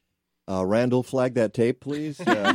Uh, 0.50 0.66
Randall, 0.66 1.04
flag 1.04 1.36
that 1.36 1.54
tape, 1.54 1.80
please. 1.80 2.20
Uh, 2.20 2.54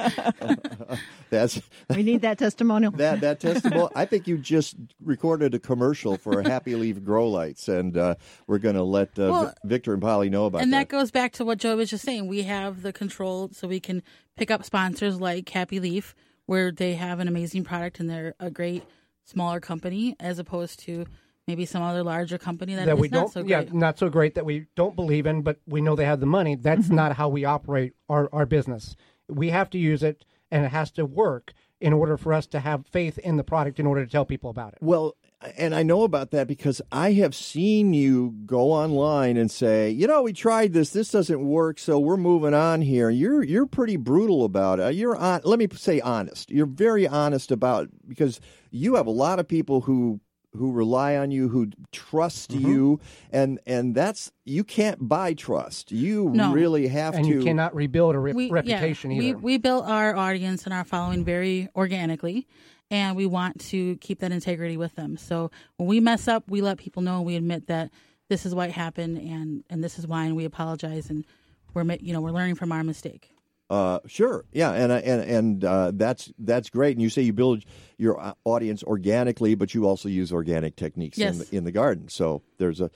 that's 1.30 1.60
We 1.90 2.02
need 2.02 2.22
that 2.22 2.38
testimonial. 2.38 2.92
that 2.96 3.20
that 3.20 3.40
testimony. 3.40 3.88
I 3.94 4.06
think 4.06 4.26
you 4.26 4.38
just 4.38 4.76
recorded 5.04 5.54
a 5.54 5.58
commercial 5.58 6.16
for 6.16 6.42
Happy 6.42 6.74
Leaf 6.76 7.02
Grow 7.04 7.28
Lights, 7.28 7.68
and 7.68 7.96
uh, 7.96 8.14
we're 8.46 8.58
going 8.58 8.76
to 8.76 8.82
let 8.82 9.08
uh, 9.18 9.28
Well, 9.30 9.44
Vi- 9.44 9.54
Victor 9.64 9.92
and 9.92 10.00
Polly 10.02 10.30
know 10.30 10.46
about 10.46 10.62
and 10.62 10.72
that 10.72 10.88
that. 10.88 10.96
goes 10.96 11.10
back 11.10 11.32
to 11.34 11.44
what 11.44 11.58
Joe 11.58 11.76
was 11.76 11.90
just 11.90 12.04
saying. 12.04 12.26
We 12.26 12.44
have 12.44 12.82
the 12.82 12.92
control, 12.92 13.50
so 13.52 13.68
we 13.68 13.80
can 13.80 14.02
pick 14.36 14.50
up 14.50 14.64
sponsors 14.64 15.20
like 15.20 15.48
Happy 15.48 15.78
Leaf, 15.80 16.14
where 16.46 16.72
they 16.72 16.94
have 16.94 17.20
an 17.20 17.28
amazing 17.28 17.64
product 17.64 18.00
and 18.00 18.08
they're 18.08 18.34
a 18.40 18.50
great 18.50 18.82
smaller 19.24 19.60
company, 19.60 20.16
as 20.20 20.38
opposed 20.38 20.78
to 20.80 21.04
maybe 21.46 21.64
some 21.64 21.82
other 21.82 22.02
larger 22.02 22.38
company 22.38 22.74
that, 22.74 22.86
that 22.86 22.94
is 22.94 23.00
we 23.00 23.08
not 23.08 23.18
don't, 23.18 23.32
so 23.32 23.44
yeah, 23.44 23.64
not 23.72 23.98
so 23.98 24.08
great 24.08 24.34
that 24.34 24.44
we 24.44 24.66
don't 24.74 24.96
believe 24.96 25.26
in, 25.26 25.42
but 25.42 25.60
we 25.66 25.80
know 25.80 25.94
they 25.94 26.04
have 26.04 26.20
the 26.20 26.26
money. 26.26 26.56
That's 26.56 26.86
mm-hmm. 26.86 26.96
not 26.96 27.16
how 27.16 27.28
we 27.28 27.44
operate 27.44 27.94
our, 28.08 28.28
our 28.32 28.46
business. 28.46 28.96
We 29.28 29.50
have 29.50 29.70
to 29.70 29.78
use 29.78 30.02
it, 30.02 30.24
and 30.50 30.64
it 30.64 30.70
has 30.70 30.90
to 30.92 31.06
work 31.06 31.52
in 31.80 31.92
order 31.92 32.16
for 32.16 32.32
us 32.32 32.46
to 32.46 32.60
have 32.60 32.86
faith 32.86 33.18
in 33.18 33.36
the 33.36 33.44
product 33.44 33.78
in 33.78 33.86
order 33.86 34.04
to 34.04 34.10
tell 34.10 34.24
people 34.24 34.50
about 34.50 34.72
it. 34.72 34.78
Well, 34.80 35.14
and 35.58 35.74
I 35.74 35.82
know 35.82 36.02
about 36.02 36.30
that 36.30 36.48
because 36.48 36.80
I 36.90 37.12
have 37.12 37.34
seen 37.34 37.92
you 37.92 38.34
go 38.46 38.72
online 38.72 39.36
and 39.36 39.50
say, 39.50 39.90
you 39.90 40.06
know, 40.06 40.22
we 40.22 40.32
tried 40.32 40.72
this, 40.72 40.90
this 40.90 41.10
doesn't 41.10 41.46
work, 41.46 41.78
so 41.78 41.98
we're 41.98 42.16
moving 42.16 42.54
on 42.54 42.80
here. 42.80 43.10
You're 43.10 43.44
you're 43.44 43.66
pretty 43.66 43.96
brutal 43.96 44.44
about 44.44 44.80
it. 44.80 44.94
You're 44.94 45.16
on. 45.16 45.42
Let 45.44 45.58
me 45.58 45.68
say 45.74 46.00
honest. 46.00 46.50
You're 46.50 46.66
very 46.66 47.06
honest 47.06 47.52
about 47.52 47.88
because 48.08 48.40
you 48.70 48.94
have 48.94 49.06
a 49.06 49.10
lot 49.10 49.38
of 49.38 49.46
people 49.46 49.82
who 49.82 50.20
who 50.56 50.72
rely 50.72 51.16
on 51.16 51.30
you, 51.30 51.48
who 51.48 51.70
trust 51.92 52.50
Mm-hmm. 52.50 52.68
you, 52.68 53.00
and 53.32 53.60
and 53.66 53.94
that's 53.94 54.32
you 54.44 54.64
can't 54.64 55.08
buy 55.08 55.34
trust. 55.34 55.92
You 55.92 56.30
No. 56.30 56.52
really 56.52 56.88
have 56.88 57.14
And 57.14 57.24
to. 57.24 57.30
you 57.30 57.42
cannot 57.42 57.74
rebuild 57.74 58.14
a 58.14 58.18
re- 58.18 58.32
we, 58.32 58.50
reputation 58.50 59.10
yeah, 59.10 59.22
either. 59.22 59.38
We, 59.38 59.42
we 59.54 59.58
built 59.58 59.86
our 59.86 60.14
audience 60.16 60.64
and 60.64 60.72
our 60.74 60.84
following 60.84 61.24
very 61.24 61.68
organically, 61.76 62.46
and 62.90 63.16
we 63.16 63.26
want 63.26 63.60
to 63.70 63.96
keep 63.98 64.20
that 64.20 64.32
integrity 64.32 64.76
with 64.76 64.94
them. 64.96 65.16
So 65.16 65.50
when 65.76 65.88
we 65.88 66.00
mess 66.00 66.28
up, 66.28 66.44
we 66.48 66.60
let 66.62 66.78
people 66.78 67.02
know. 67.02 67.22
We 67.22 67.36
admit 67.36 67.66
that 67.68 67.90
this 68.28 68.44
is 68.46 68.54
what 68.54 68.70
happened, 68.70 69.18
and 69.18 69.64
and 69.70 69.82
this 69.84 69.98
is 69.98 70.06
why, 70.06 70.24
and 70.24 70.34
we 70.36 70.44
apologize, 70.44 71.10
and 71.10 71.24
we're 71.74 71.84
you 72.00 72.12
know 72.12 72.20
we're 72.20 72.30
learning 72.32 72.54
from 72.56 72.72
our 72.72 72.82
mistake. 72.84 73.30
Uh, 73.68 73.98
sure, 74.06 74.44
yeah, 74.52 74.70
and 74.72 74.92
uh, 74.92 74.96
and 74.96 75.20
and 75.22 75.64
uh, 75.64 75.90
that's 75.94 76.32
that's 76.38 76.70
great. 76.70 76.96
And 76.96 77.02
you 77.02 77.10
say 77.10 77.22
you 77.22 77.32
build 77.32 77.64
your 77.98 78.20
uh, 78.20 78.34
audience 78.44 78.84
organically, 78.84 79.56
but 79.56 79.74
you 79.74 79.86
also 79.86 80.08
use 80.08 80.32
organic 80.32 80.76
techniques 80.76 81.18
in 81.18 81.38
the, 81.38 81.48
in 81.50 81.64
the 81.64 81.72
garden. 81.72 82.08
So 82.08 82.42
there's 82.58 82.80
a 82.80 82.90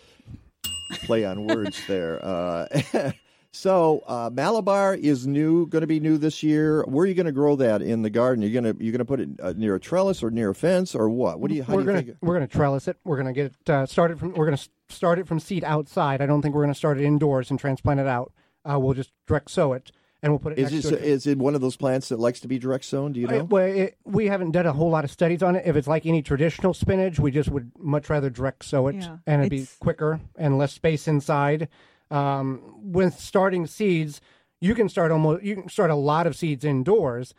play 1.05 1.25
on 1.25 1.47
words 1.47 1.85
there. 1.89 2.25
Uh, 2.25 2.67
so 3.53 4.05
uh, 4.07 4.31
Malabar 4.33 4.95
is 4.95 5.27
new, 5.27 5.67
going 5.67 5.81
to 5.81 5.89
be 5.89 5.99
new 5.99 6.19
this 6.19 6.43
year. 6.43 6.85
Where 6.85 7.03
are 7.03 7.07
you 7.07 7.15
going 7.15 7.27
to 7.27 7.33
grow 7.33 7.57
that 7.57 7.83
in 7.83 8.03
the 8.03 8.11
garden? 8.11 8.43
You're 8.43 8.63
gonna 8.63 8.77
you're 8.79 8.93
gonna 8.93 9.05
put 9.05 9.19
it 9.19 9.29
uh, 9.43 9.55
near 9.57 9.75
a 9.75 9.81
trellis 9.81 10.23
or 10.23 10.31
near 10.31 10.51
a 10.51 10.55
fence 10.55 10.95
or 10.95 11.09
what? 11.11 11.41
What 11.41 11.49
do 11.49 11.57
you? 11.57 11.65
How 11.65 11.75
we're 11.75 11.81
do 11.83 11.87
you 11.87 11.93
gonna 11.93 12.03
think? 12.05 12.19
we're 12.21 12.35
gonna 12.35 12.47
trellis 12.47 12.87
it. 12.87 12.97
We're 13.03 13.17
gonna 13.17 13.33
get 13.33 13.47
it 13.47 13.71
uh, 13.71 13.87
started 13.87 14.21
from. 14.21 14.35
We're 14.35 14.47
gonna 14.47 14.63
start 14.89 15.19
it 15.19 15.27
from 15.27 15.41
seed 15.41 15.65
outside. 15.65 16.21
I 16.21 16.27
don't 16.27 16.43
think 16.43 16.55
we're 16.55 16.63
gonna 16.63 16.75
start 16.77 17.01
it 17.01 17.05
indoors 17.05 17.51
and 17.51 17.59
transplant 17.59 17.99
it 17.99 18.07
out. 18.07 18.33
uh, 18.65 18.79
we'll 18.79 18.95
just 18.95 19.11
direct 19.27 19.51
sow 19.51 19.73
it 19.73 19.91
and 20.23 20.33
we'll 20.33 20.39
put 20.39 20.53
it 20.53 20.59
Is 20.59 20.73
next 20.73 20.85
it, 20.87 20.91
to 20.91 20.99
it. 20.99 21.05
is 21.05 21.27
it 21.27 21.39
one 21.39 21.55
of 21.55 21.61
those 21.61 21.77
plants 21.77 22.09
that 22.11 22.19
likes 22.19 22.41
to 22.41 22.49
be 22.49 22.59
direct 22.59 22.85
sown? 22.85 23.13
Do 23.13 23.21
you 23.21 23.27
know? 23.27 23.41
Uh, 23.41 23.45
well, 23.45 23.65
it, 23.65 23.97
we 24.05 24.27
haven't 24.27 24.51
done 24.51 24.67
a 24.67 24.73
whole 24.73 24.91
lot 24.91 25.05
of 25.05 25.11
studies 25.11 25.43
on 25.43 25.57
it. 25.57 25.63
If 25.67 25.77
it's 25.77 25.89
like 25.89 26.07
any 26.07 26.23
traditional 26.23 26.75
spinach, 26.75 27.19
we 27.19 27.31
just 27.31 27.49
would 27.49 27.73
much 27.79 28.11
rather 28.11 28.31
direct 28.31 28.65
sow 28.65 28.89
it, 28.89 28.97
Yeah, 28.97 29.19
and 29.27 29.41
it'd 29.41 29.51
be 29.51 29.67
quicker 29.79 30.21
and 30.37 30.59
less 30.59 30.73
space 30.73 31.09
inside. 31.09 31.69
Um, 32.11 32.75
with 32.93 33.19
starting 33.19 33.67
seeds, 33.67 34.21
you 34.61 34.75
can 34.75 34.89
start 34.89 35.11
almost 35.13 35.43
you 35.43 35.55
can 35.55 35.69
start 35.69 35.91
a 35.91 35.95
lot 35.95 36.27
of 36.27 36.37
seeds 36.37 36.65
indoors, 36.65 37.35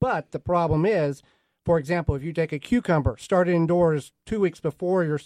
but 0.00 0.32
the 0.32 0.38
problem 0.38 0.86
is, 0.86 1.22
for 1.64 1.78
example, 1.78 2.14
if 2.14 2.22
you 2.22 2.32
take 2.32 2.52
a 2.52 2.58
cucumber, 2.58 3.16
start 3.18 3.48
it 3.48 3.54
indoors 3.54 4.12
two 4.26 4.40
weeks 4.40 4.60
before 4.60 5.04
you're 5.04 5.20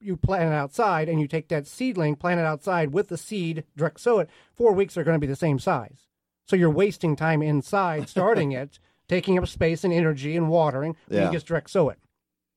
you 0.00 0.16
plant 0.16 0.52
it 0.52 0.54
outside, 0.54 1.08
and 1.08 1.20
you 1.20 1.26
take 1.26 1.48
that 1.48 1.66
seedling, 1.66 2.16
plant 2.16 2.38
it 2.40 2.46
outside 2.46 2.92
with 2.92 3.08
the 3.08 3.16
seed, 3.16 3.64
direct 3.76 4.00
sow 4.00 4.18
it. 4.18 4.30
Four 4.54 4.72
weeks 4.72 4.96
are 4.96 5.04
going 5.04 5.14
to 5.14 5.20
be 5.20 5.26
the 5.26 5.36
same 5.36 5.58
size. 5.58 6.06
So 6.46 6.56
you're 6.56 6.70
wasting 6.70 7.16
time 7.16 7.42
inside 7.42 8.08
starting 8.08 8.52
it, 8.52 8.78
taking 9.08 9.38
up 9.38 9.46
space 9.48 9.84
and 9.84 9.92
energy 9.92 10.36
and 10.36 10.48
watering. 10.48 10.96
when 11.06 11.18
Yeah. 11.18 11.26
You 11.26 11.32
just 11.32 11.46
direct 11.46 11.70
sow 11.70 11.90
it. 11.90 11.98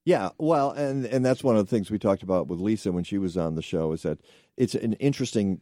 Yeah, 0.06 0.30
well, 0.38 0.72
and 0.72 1.06
and 1.06 1.26
that's 1.26 1.44
one 1.44 1.58
of 1.58 1.66
the 1.66 1.70
things 1.70 1.92
we 1.92 2.00
talked 2.00 2.24
about 2.24 2.48
with 2.48 2.60
Lisa 2.60 2.92
when 2.92 3.04
she 3.04 3.18
was 3.18 3.38
on 3.38 3.56
the 3.56 3.62
show 3.62 3.92
is 3.92 4.04
that 4.04 4.20
it's 4.58 4.74
an 4.74 4.94
interesting 4.94 5.62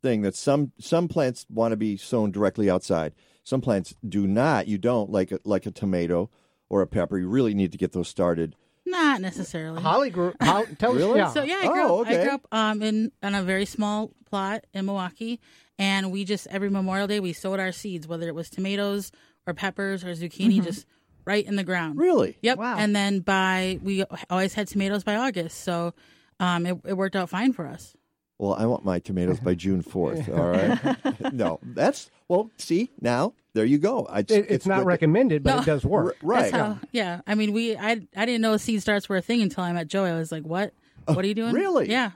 thing 0.00 0.22
that 0.22 0.36
some 0.36 0.72
some 0.78 1.08
plants 1.08 1.44
want 1.50 1.72
to 1.72 1.76
be 1.76 1.96
sown 1.96 2.30
directly 2.30 2.70
outside. 2.70 3.12
Some 3.42 3.60
plants 3.60 3.94
do 4.08 4.26
not. 4.26 4.68
You 4.68 4.78
don't 4.78 5.10
like 5.10 5.32
a, 5.32 5.40
like 5.44 5.66
a 5.66 5.70
tomato 5.70 6.30
or 6.70 6.80
a 6.80 6.86
pepper. 6.86 7.18
You 7.18 7.28
really 7.28 7.52
need 7.52 7.72
to 7.72 7.78
get 7.78 7.92
those 7.92 8.08
started. 8.08 8.56
Not 8.86 9.20
necessarily. 9.20 9.80
Holly 9.82 10.10
grew. 10.10 10.34
Holly, 10.42 10.66
tell 10.78 10.90
us. 10.92 10.96
Really? 10.96 11.18
Yeah. 11.18 11.28
So 11.30 11.42
yeah, 11.42 11.60
I 11.62 11.66
grew, 11.68 11.82
Oh, 11.82 12.02
up, 12.02 12.08
I 12.08 12.22
grew 12.22 12.30
up 12.32 12.46
um, 12.52 12.82
in 12.82 13.12
on 13.22 13.34
a 13.34 13.42
very 13.42 13.64
small 13.64 14.10
plot 14.28 14.64
in 14.74 14.86
Milwaukee, 14.86 15.40
and 15.78 16.12
we 16.12 16.24
just 16.24 16.46
every 16.48 16.70
Memorial 16.70 17.06
Day 17.06 17.20
we 17.20 17.32
sowed 17.32 17.60
our 17.60 17.72
seeds, 17.72 18.06
whether 18.06 18.28
it 18.28 18.34
was 18.34 18.50
tomatoes 18.50 19.10
or 19.46 19.54
peppers 19.54 20.04
or 20.04 20.08
zucchini, 20.08 20.62
just 20.62 20.86
right 21.24 21.46
in 21.46 21.56
the 21.56 21.64
ground. 21.64 21.98
Really? 21.98 22.36
Yep. 22.42 22.58
Wow. 22.58 22.76
And 22.78 22.94
then 22.94 23.20
by 23.20 23.78
we 23.82 24.04
always 24.28 24.54
had 24.54 24.68
tomatoes 24.68 25.02
by 25.04 25.16
August, 25.16 25.62
so 25.64 25.94
um, 26.40 26.66
it, 26.66 26.76
it 26.84 26.92
worked 26.94 27.16
out 27.16 27.30
fine 27.30 27.52
for 27.52 27.66
us. 27.66 27.94
Well, 28.38 28.54
I 28.54 28.66
want 28.66 28.84
my 28.84 28.98
tomatoes 28.98 29.38
by 29.40 29.54
June 29.54 29.80
fourth. 29.82 30.28
All 30.32 30.48
right. 30.50 31.32
no, 31.32 31.60
that's 31.62 32.10
well. 32.28 32.50
See 32.58 32.90
now, 33.00 33.32
there 33.52 33.64
you 33.64 33.78
go. 33.78 34.06
I, 34.10 34.20
It, 34.20 34.30
it's, 34.30 34.66
not 34.66 34.76
good 34.78 34.80
to- 34.82 34.86
recommended, 34.86 35.42
but 35.44 35.54
No. 35.56 35.62
it 35.62 35.66
does 35.66 35.84
work. 35.84 36.16
right. 36.22 36.52
How. 36.52 36.78
Yeah. 36.92 37.20
I 37.26 37.34
mean, 37.36 37.52
we 37.52 37.76
I 37.76 38.06
I 38.16 38.26
didn't 38.26 38.40
know 38.40 38.56
seed 38.56 38.82
starts 38.82 39.08
were 39.08 39.16
a 39.16 39.22
thing 39.22 39.40
until 39.42 39.62
I 39.64 39.72
met 39.72 39.86
Joey. 39.88 40.10
I 40.10 40.16
was 40.18 40.32
like, 40.32 40.42
what? 40.42 40.72
Oh, 41.06 41.14
what 41.14 41.24
are 41.24 41.28
you 41.28 41.34
doing? 41.34 41.54
really? 41.54 41.88
Yeah. 41.90 42.12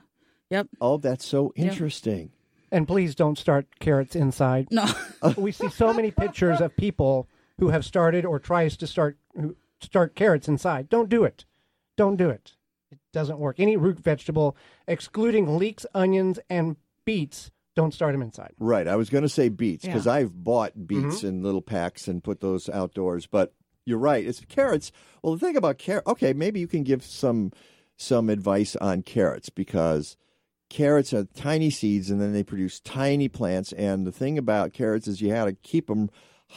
Yep. 0.50 0.68
Oh, 0.80 0.96
that's 0.96 1.24
so 1.26 1.52
interesting. 1.56 2.30
And 2.72 2.86
please 2.88 3.14
don't 3.14 3.38
start 3.38 3.66
carrots 3.78 4.16
inside. 4.16 4.68
No. 4.70 4.86
we 5.36 5.52
see 5.52 5.68
so 5.70 5.92
many 5.94 6.10
pictures 6.10 6.60
of 6.60 6.76
people 6.76 7.28
who 7.58 7.68
have 7.68 7.84
started 7.84 8.24
or 8.24 8.38
tries 8.38 8.76
to 8.78 8.86
start 8.86 9.16
who 9.34 9.56
start 9.80 10.14
carrots 10.16 10.48
inside. 10.48 10.88
Don't 10.88 11.08
do 11.08 11.24
it. 11.24 11.44
Don't 11.96 12.16
do 12.16 12.28
it. 12.28 12.54
It 12.90 12.98
doesn't 13.12 13.38
work. 13.38 13.60
Any 13.60 13.76
root 13.76 13.98
vegetable, 13.98 14.56
excluding 14.88 15.58
leeks, 15.58 15.86
onions, 15.94 16.40
and 16.50 16.76
beets, 17.04 17.52
don't 17.76 17.94
start 17.94 18.12
them 18.12 18.22
inside. 18.22 18.54
Right. 18.58 18.88
I 18.88 18.96
was 18.96 19.08
going 19.08 19.22
to 19.22 19.28
say 19.28 19.48
beets 19.48 19.84
because 19.84 20.06
Yeah. 20.06 20.14
I've 20.14 20.42
bought 20.42 20.88
beets 20.88 21.18
mm-hmm. 21.18 21.28
in 21.28 21.42
little 21.44 21.62
packs 21.62 22.08
and 22.08 22.24
put 22.24 22.40
those 22.40 22.68
outdoors. 22.68 23.26
But 23.26 23.54
you're 23.84 23.98
right. 23.98 24.26
It's 24.26 24.40
carrots. 24.48 24.90
Well, 25.22 25.34
the 25.34 25.46
thing 25.46 25.56
about 25.56 25.78
carrot. 25.78 26.06
Okay, 26.06 26.32
maybe 26.32 26.58
you 26.58 26.66
can 26.66 26.82
give 26.82 27.04
some 27.04 27.52
some 27.96 28.30
advice 28.30 28.76
on 28.76 29.02
carrots 29.02 29.48
because 29.48 30.16
carrots 30.70 31.12
are 31.12 31.24
tiny 31.34 31.70
seeds 31.70 32.10
and 32.10 32.20
then 32.20 32.32
they 32.32 32.42
produce 32.42 32.80
tiny 32.80 33.28
plants. 33.28 33.72
And 33.72 34.06
the 34.06 34.12
thing 34.12 34.38
about 34.38 34.72
carrots 34.72 35.08
is 35.08 35.20
you 35.20 35.30
have 35.30 35.48
to 35.48 35.54
keep 35.54 35.86
them 35.86 36.10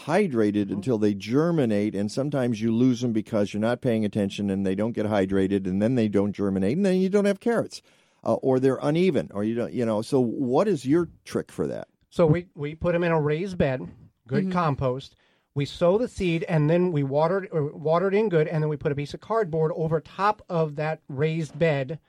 hydrated 0.05 0.65
mm-hmm. 0.65 0.73
until 0.75 0.97
they 0.97 1.13
germinate 1.13 1.93
and 1.93 2.11
sometimes 2.11 2.61
you 2.61 2.73
lose 2.73 3.01
them 3.01 3.11
because 3.11 3.53
you're 3.53 3.61
not 3.61 3.81
paying 3.81 4.05
attention 4.05 4.49
and 4.49 4.65
they 4.65 4.75
don't 4.75 4.93
get 4.93 5.05
hydrated 5.05 5.67
and 5.67 5.81
then 5.81 5.95
they 5.95 6.07
don't 6.07 6.33
germinate 6.33 6.77
and 6.77 6.85
then 6.85 6.95
you 6.95 7.09
don't 7.09 7.25
have 7.25 7.41
carrots 7.41 7.81
uh, 8.23 8.33
or 8.35 8.59
they're 8.59 8.79
uneven 8.81 9.29
or 9.33 9.43
you 9.43 9.55
don't 9.55 9.73
you 9.73 9.85
know 9.85 10.01
so 10.01 10.19
what 10.19 10.67
is 10.67 10.85
your 10.85 11.07
trick 11.25 11.51
for 11.51 11.67
that 11.67 11.87
So 12.09 12.25
we, 12.25 12.47
we 12.55 12.75
put 12.75 12.91
them 12.91 13.03
in 13.03 13.11
a 13.11 13.21
raised 13.21 13.57
bed, 13.57 13.87
good 14.27 14.45
compost. 14.51 15.15
We 15.55 15.65
sow 15.65 15.97
the 15.97 16.07
seed 16.07 16.43
and 16.47 16.69
then 16.69 16.91
we 16.91 17.03
water 17.03 17.43
it, 17.43 17.49
or 17.53 17.71
water 17.75 18.07
it 18.09 18.13
in 18.13 18.29
good, 18.29 18.47
and 18.47 18.61
then 18.61 18.69
we 18.69 18.77
put 18.77 18.91
a 18.91 18.95
piece 18.95 19.13
of 19.13 19.21
cardboard 19.21 19.71
over 19.75 19.99
top 20.01 20.41
of 20.49 20.75
that 20.75 21.01
raised 21.07 21.57
bed, 21.57 21.99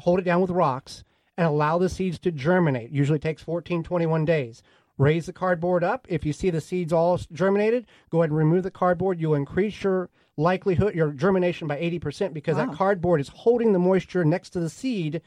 hold 0.00 0.18
it 0.18 0.24
down 0.24 0.40
with 0.40 0.50
rocks, 0.50 1.04
and 1.36 1.46
allow 1.46 1.78
the 1.78 1.88
seeds 1.88 2.18
to 2.20 2.30
germinate. 2.30 2.90
Usually 2.90 3.18
takes 3.18 3.42
14, 3.42 3.82
21 3.82 4.24
days. 4.24 4.62
Raise 4.96 5.26
the 5.26 5.32
cardboard 5.32 5.82
up. 5.82 6.06
If 6.08 6.24
you 6.24 6.32
see 6.32 6.50
the 6.50 6.60
seeds 6.60 6.92
all 6.92 7.18
germinated, 7.32 7.86
go 8.10 8.22
ahead 8.22 8.30
and 8.30 8.38
remove 8.38 8.62
the 8.62 8.70
cardboard. 8.70 9.20
You'll 9.20 9.34
increase 9.34 9.82
your 9.82 10.08
likelihood, 10.36 10.94
your 10.94 11.10
germination 11.10 11.68
by 11.68 11.76
80% 11.76 12.32
because 12.32 12.56
that 12.56 12.72
cardboard 12.72 13.20
is 13.20 13.28
holding 13.28 13.72
the 13.72 13.78
moisture 13.78 14.24
next 14.24 14.50
to 14.50 14.60
the 14.60 14.70
seed 14.70 15.22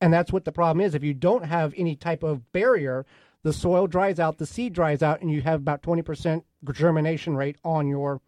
and 0.00 0.12
that's 0.12 0.32
what 0.32 0.44
the 0.44 0.52
problem 0.52 0.84
is. 0.84 0.94
If 0.94 1.02
you 1.02 1.14
don't 1.14 1.44
have 1.44 1.74
any 1.76 1.96
type 1.96 2.22
of 2.22 2.52
barrier, 2.52 3.04
the 3.42 3.52
soil 3.52 3.86
dries 3.86 4.18
out, 4.18 4.38
the 4.38 4.46
seed 4.46 4.72
dries 4.72 5.02
out, 5.02 5.20
and 5.20 5.30
you 5.30 5.42
have 5.42 5.60
about 5.60 5.82
20% 5.82 6.42
germination 6.72 7.36
rate 7.36 7.56
on 7.64 7.88
your 7.88 8.20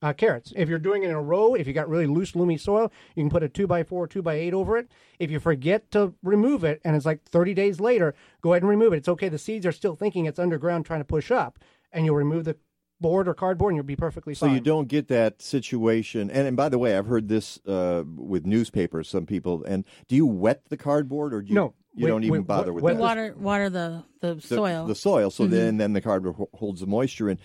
uh, 0.00 0.12
carrots. 0.12 0.52
If 0.54 0.68
you're 0.68 0.78
doing 0.78 1.02
it 1.02 1.10
in 1.10 1.16
a 1.16 1.22
row, 1.22 1.54
if 1.54 1.66
you 1.66 1.72
got 1.72 1.88
really 1.88 2.06
loose, 2.06 2.36
loamy 2.36 2.56
soil, 2.56 2.92
you 3.16 3.22
can 3.22 3.30
put 3.30 3.42
a 3.42 3.48
2x4, 3.48 4.08
2x8 4.08 4.52
over 4.52 4.76
it. 4.78 4.88
If 5.18 5.30
you 5.30 5.40
forget 5.40 5.90
to 5.90 6.14
remove 6.22 6.62
it 6.62 6.80
and 6.84 6.94
it's 6.94 7.06
like 7.06 7.24
30 7.24 7.54
days 7.54 7.80
later, 7.80 8.14
go 8.40 8.52
ahead 8.52 8.62
and 8.62 8.70
remove 8.70 8.92
it. 8.92 8.98
It's 8.98 9.08
okay. 9.08 9.28
The 9.28 9.38
seeds 9.38 9.66
are 9.66 9.72
still 9.72 9.96
thinking 9.96 10.26
it's 10.26 10.38
underground 10.38 10.86
trying 10.86 11.00
to 11.00 11.04
push 11.04 11.32
up, 11.32 11.58
and 11.90 12.04
you'll 12.04 12.14
remove 12.14 12.44
the 12.44 12.56
board 13.00 13.28
or 13.28 13.34
cardboard 13.34 13.72
and 13.72 13.76
you'll 13.76 13.84
be 13.86 13.96
perfectly 13.96 14.34
fine. 14.34 14.50
So 14.50 14.54
you 14.54 14.60
don't 14.60 14.88
get 14.88 15.08
that 15.08 15.40
situation. 15.42 16.30
And, 16.30 16.48
and 16.48 16.56
by 16.56 16.68
the 16.68 16.78
way, 16.78 16.96
I've 16.96 17.06
heard 17.06 17.28
this 17.28 17.58
uh, 17.66 18.02
with 18.06 18.46
newspapers. 18.46 19.08
Some 19.08 19.26
people. 19.26 19.64
And 19.64 19.84
do 20.08 20.16
you 20.16 20.26
wet 20.26 20.62
the 20.68 20.76
cardboard, 20.76 21.32
or 21.34 21.42
do 21.42 21.48
you? 21.48 21.54
No, 21.54 21.74
you 21.94 22.04
we- 22.04 22.10
don't 22.10 22.24
even 22.24 22.32
we 22.40 22.44
bother 22.44 22.72
wet- 22.72 22.82
with 22.82 22.96
that. 22.96 23.00
water 23.00 23.34
water 23.38 23.70
the 23.70 24.04
the, 24.20 24.34
The- 24.34 24.40
soil. 24.40 24.86
The 24.86 24.94
soil. 24.94 25.30
So 25.30 25.46
then, 25.46 25.76
then 25.76 25.92
the 25.92 26.00
cardboard 26.00 26.36
holds 26.54 26.80
the 26.80 26.86
moisture 26.86 27.30
in. 27.30 27.38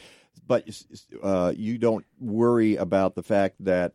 But 0.47 0.67
uh, 1.21 1.53
you 1.55 1.77
don't 1.77 2.05
worry 2.19 2.75
about 2.75 3.15
the 3.15 3.23
fact 3.23 3.63
that 3.63 3.93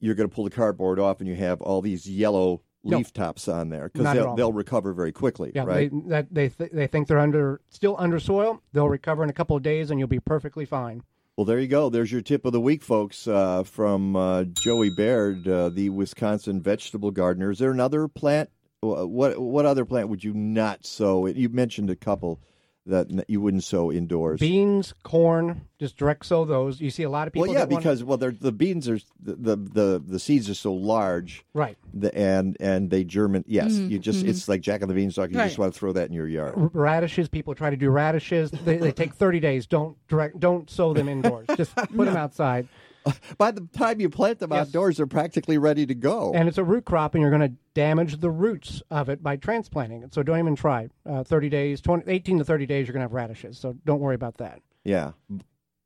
you're 0.00 0.14
going 0.14 0.28
to 0.28 0.34
pull 0.34 0.44
the 0.44 0.50
cardboard 0.50 0.98
off 0.98 1.20
and 1.20 1.28
you 1.28 1.36
have 1.36 1.60
all 1.60 1.80
these 1.82 2.08
yellow 2.08 2.62
No. 2.86 2.98
leaf 2.98 3.12
tops 3.12 3.48
on 3.48 3.68
there 3.68 3.90
because 3.92 4.12
they'll, 4.14 4.34
they'll 4.34 4.52
recover 4.52 4.92
very 4.92 5.12
quickly. 5.12 5.52
Yeah, 5.54 5.64
right. 5.64 5.90
they 5.90 6.08
that 6.08 6.26
they 6.32 6.48
th- 6.48 6.70
they 6.72 6.86
think 6.86 7.08
they're 7.08 7.18
under 7.18 7.60
still 7.68 7.96
under 7.98 8.18
soil. 8.18 8.62
They'll 8.72 8.88
recover 8.88 9.22
in 9.24 9.30
a 9.30 9.34
couple 9.34 9.56
of 9.56 9.62
days, 9.62 9.90
and 9.90 9.98
you'll 9.98 10.08
be 10.08 10.20
perfectly 10.20 10.64
fine. 10.64 11.02
Well, 11.36 11.44
there 11.44 11.60
you 11.60 11.68
go. 11.68 11.90
There's 11.90 12.10
your 12.10 12.22
tip 12.22 12.46
of 12.46 12.52
the 12.52 12.60
week, 12.60 12.82
folks, 12.82 13.28
uh, 13.28 13.62
from 13.64 14.16
uh, 14.16 14.44
Joey 14.44 14.88
Baird, 14.96 15.46
uh, 15.46 15.68
the 15.68 15.90
Wisconsin 15.90 16.62
vegetable 16.62 17.10
gardener. 17.10 17.50
Is 17.50 17.58
there 17.58 17.70
another 17.70 18.08
plant? 18.08 18.48
What 18.80 19.38
what 19.38 19.66
other 19.66 19.84
plant 19.84 20.08
would 20.08 20.24
you 20.24 20.32
not 20.32 20.86
sow? 20.86 21.26
You 21.26 21.48
mentioned 21.48 21.90
a 21.90 21.96
couple 21.96 22.40
that 22.86 23.28
you 23.28 23.40
wouldn't 23.40 23.64
sow 23.64 23.90
indoors. 23.90 24.40
Beans, 24.40 24.94
corn, 25.02 25.62
just 25.78 25.96
direct 25.96 26.24
sow 26.24 26.44
those. 26.44 26.80
You 26.80 26.90
see 26.90 27.02
a 27.02 27.10
lot 27.10 27.26
of 27.26 27.32
people. 27.32 27.48
well, 27.48 27.52
yeah, 27.52 27.60
that 27.60 27.70
wanna- 27.70 27.80
because 27.80 28.04
well, 28.04 28.16
they're, 28.16 28.30
the 28.30 28.52
beans 28.52 28.88
are 28.88 28.98
the, 29.20 29.34
the 29.34 29.56
the 29.56 30.02
the 30.06 30.18
seeds 30.18 30.48
are 30.48 30.54
so 30.54 30.72
large, 30.72 31.44
right 31.52 31.76
the, 31.92 32.14
and 32.16 32.56
and 32.60 32.90
they 32.90 33.04
germinate. 33.04 33.48
Yes, 33.48 33.72
mm-hmm, 33.72 33.90
you 33.90 33.98
just 33.98 34.20
mm-hmm. 34.20 34.28
it's 34.28 34.48
like 34.48 34.60
Jack 34.60 34.82
of 34.82 34.88
the 34.88 34.94
Beanstalk. 34.94 35.30
You 35.30 35.36
just 35.36 35.58
want 35.58 35.74
to 35.74 35.78
throw 35.78 35.92
that 35.92 36.08
in 36.08 36.14
your 36.14 36.28
yard. 36.28 36.54
Radishes. 36.72 37.28
People 37.28 37.54
try 37.54 37.70
to 37.70 37.76
do 37.76 37.90
radishes. 37.90 38.50
They, 38.50 38.76
they 38.76 38.92
take 38.92 39.14
thirty 39.14 39.40
days. 39.40 39.66
Don't 39.66 39.96
direct. 40.08 40.38
Don't 40.40 40.70
sow 40.70 40.94
them 40.94 41.08
indoors. 41.08 41.46
just 41.56 41.74
put 41.76 42.06
them 42.06 42.16
outside. 42.16 42.68
By 43.38 43.50
the 43.50 43.66
time 43.72 44.00
you 44.00 44.08
plant 44.10 44.38
them 44.40 44.50
Yes. 44.52 44.68
outdoors, 44.68 44.96
they're 44.96 45.06
practically 45.06 45.58
ready 45.58 45.86
to 45.86 45.94
go. 45.94 46.32
And 46.34 46.48
it's 46.48 46.58
a 46.58 46.64
root 46.64 46.84
crop, 46.84 47.14
and 47.14 47.22
you're 47.22 47.30
going 47.30 47.48
to 47.48 47.54
damage 47.74 48.20
the 48.20 48.30
roots 48.30 48.82
of 48.90 49.08
it 49.08 49.22
by 49.22 49.36
transplanting 49.36 50.02
it. 50.02 50.12
So 50.14 50.22
don't 50.22 50.38
even 50.38 50.56
try. 50.56 50.88
Uh, 51.08 51.22
thirty 51.24 51.48
days, 51.48 51.80
20, 51.80 52.10
18 52.10 52.38
to 52.38 52.44
thirty 52.44 52.66
days, 52.66 52.86
you're 52.86 52.92
going 52.94 53.00
to 53.00 53.04
have 53.04 53.12
radishes. 53.12 53.58
So 53.58 53.76
don't 53.84 54.00
worry 54.00 54.14
about 54.14 54.38
that. 54.38 54.60
Yeah. 54.84 55.12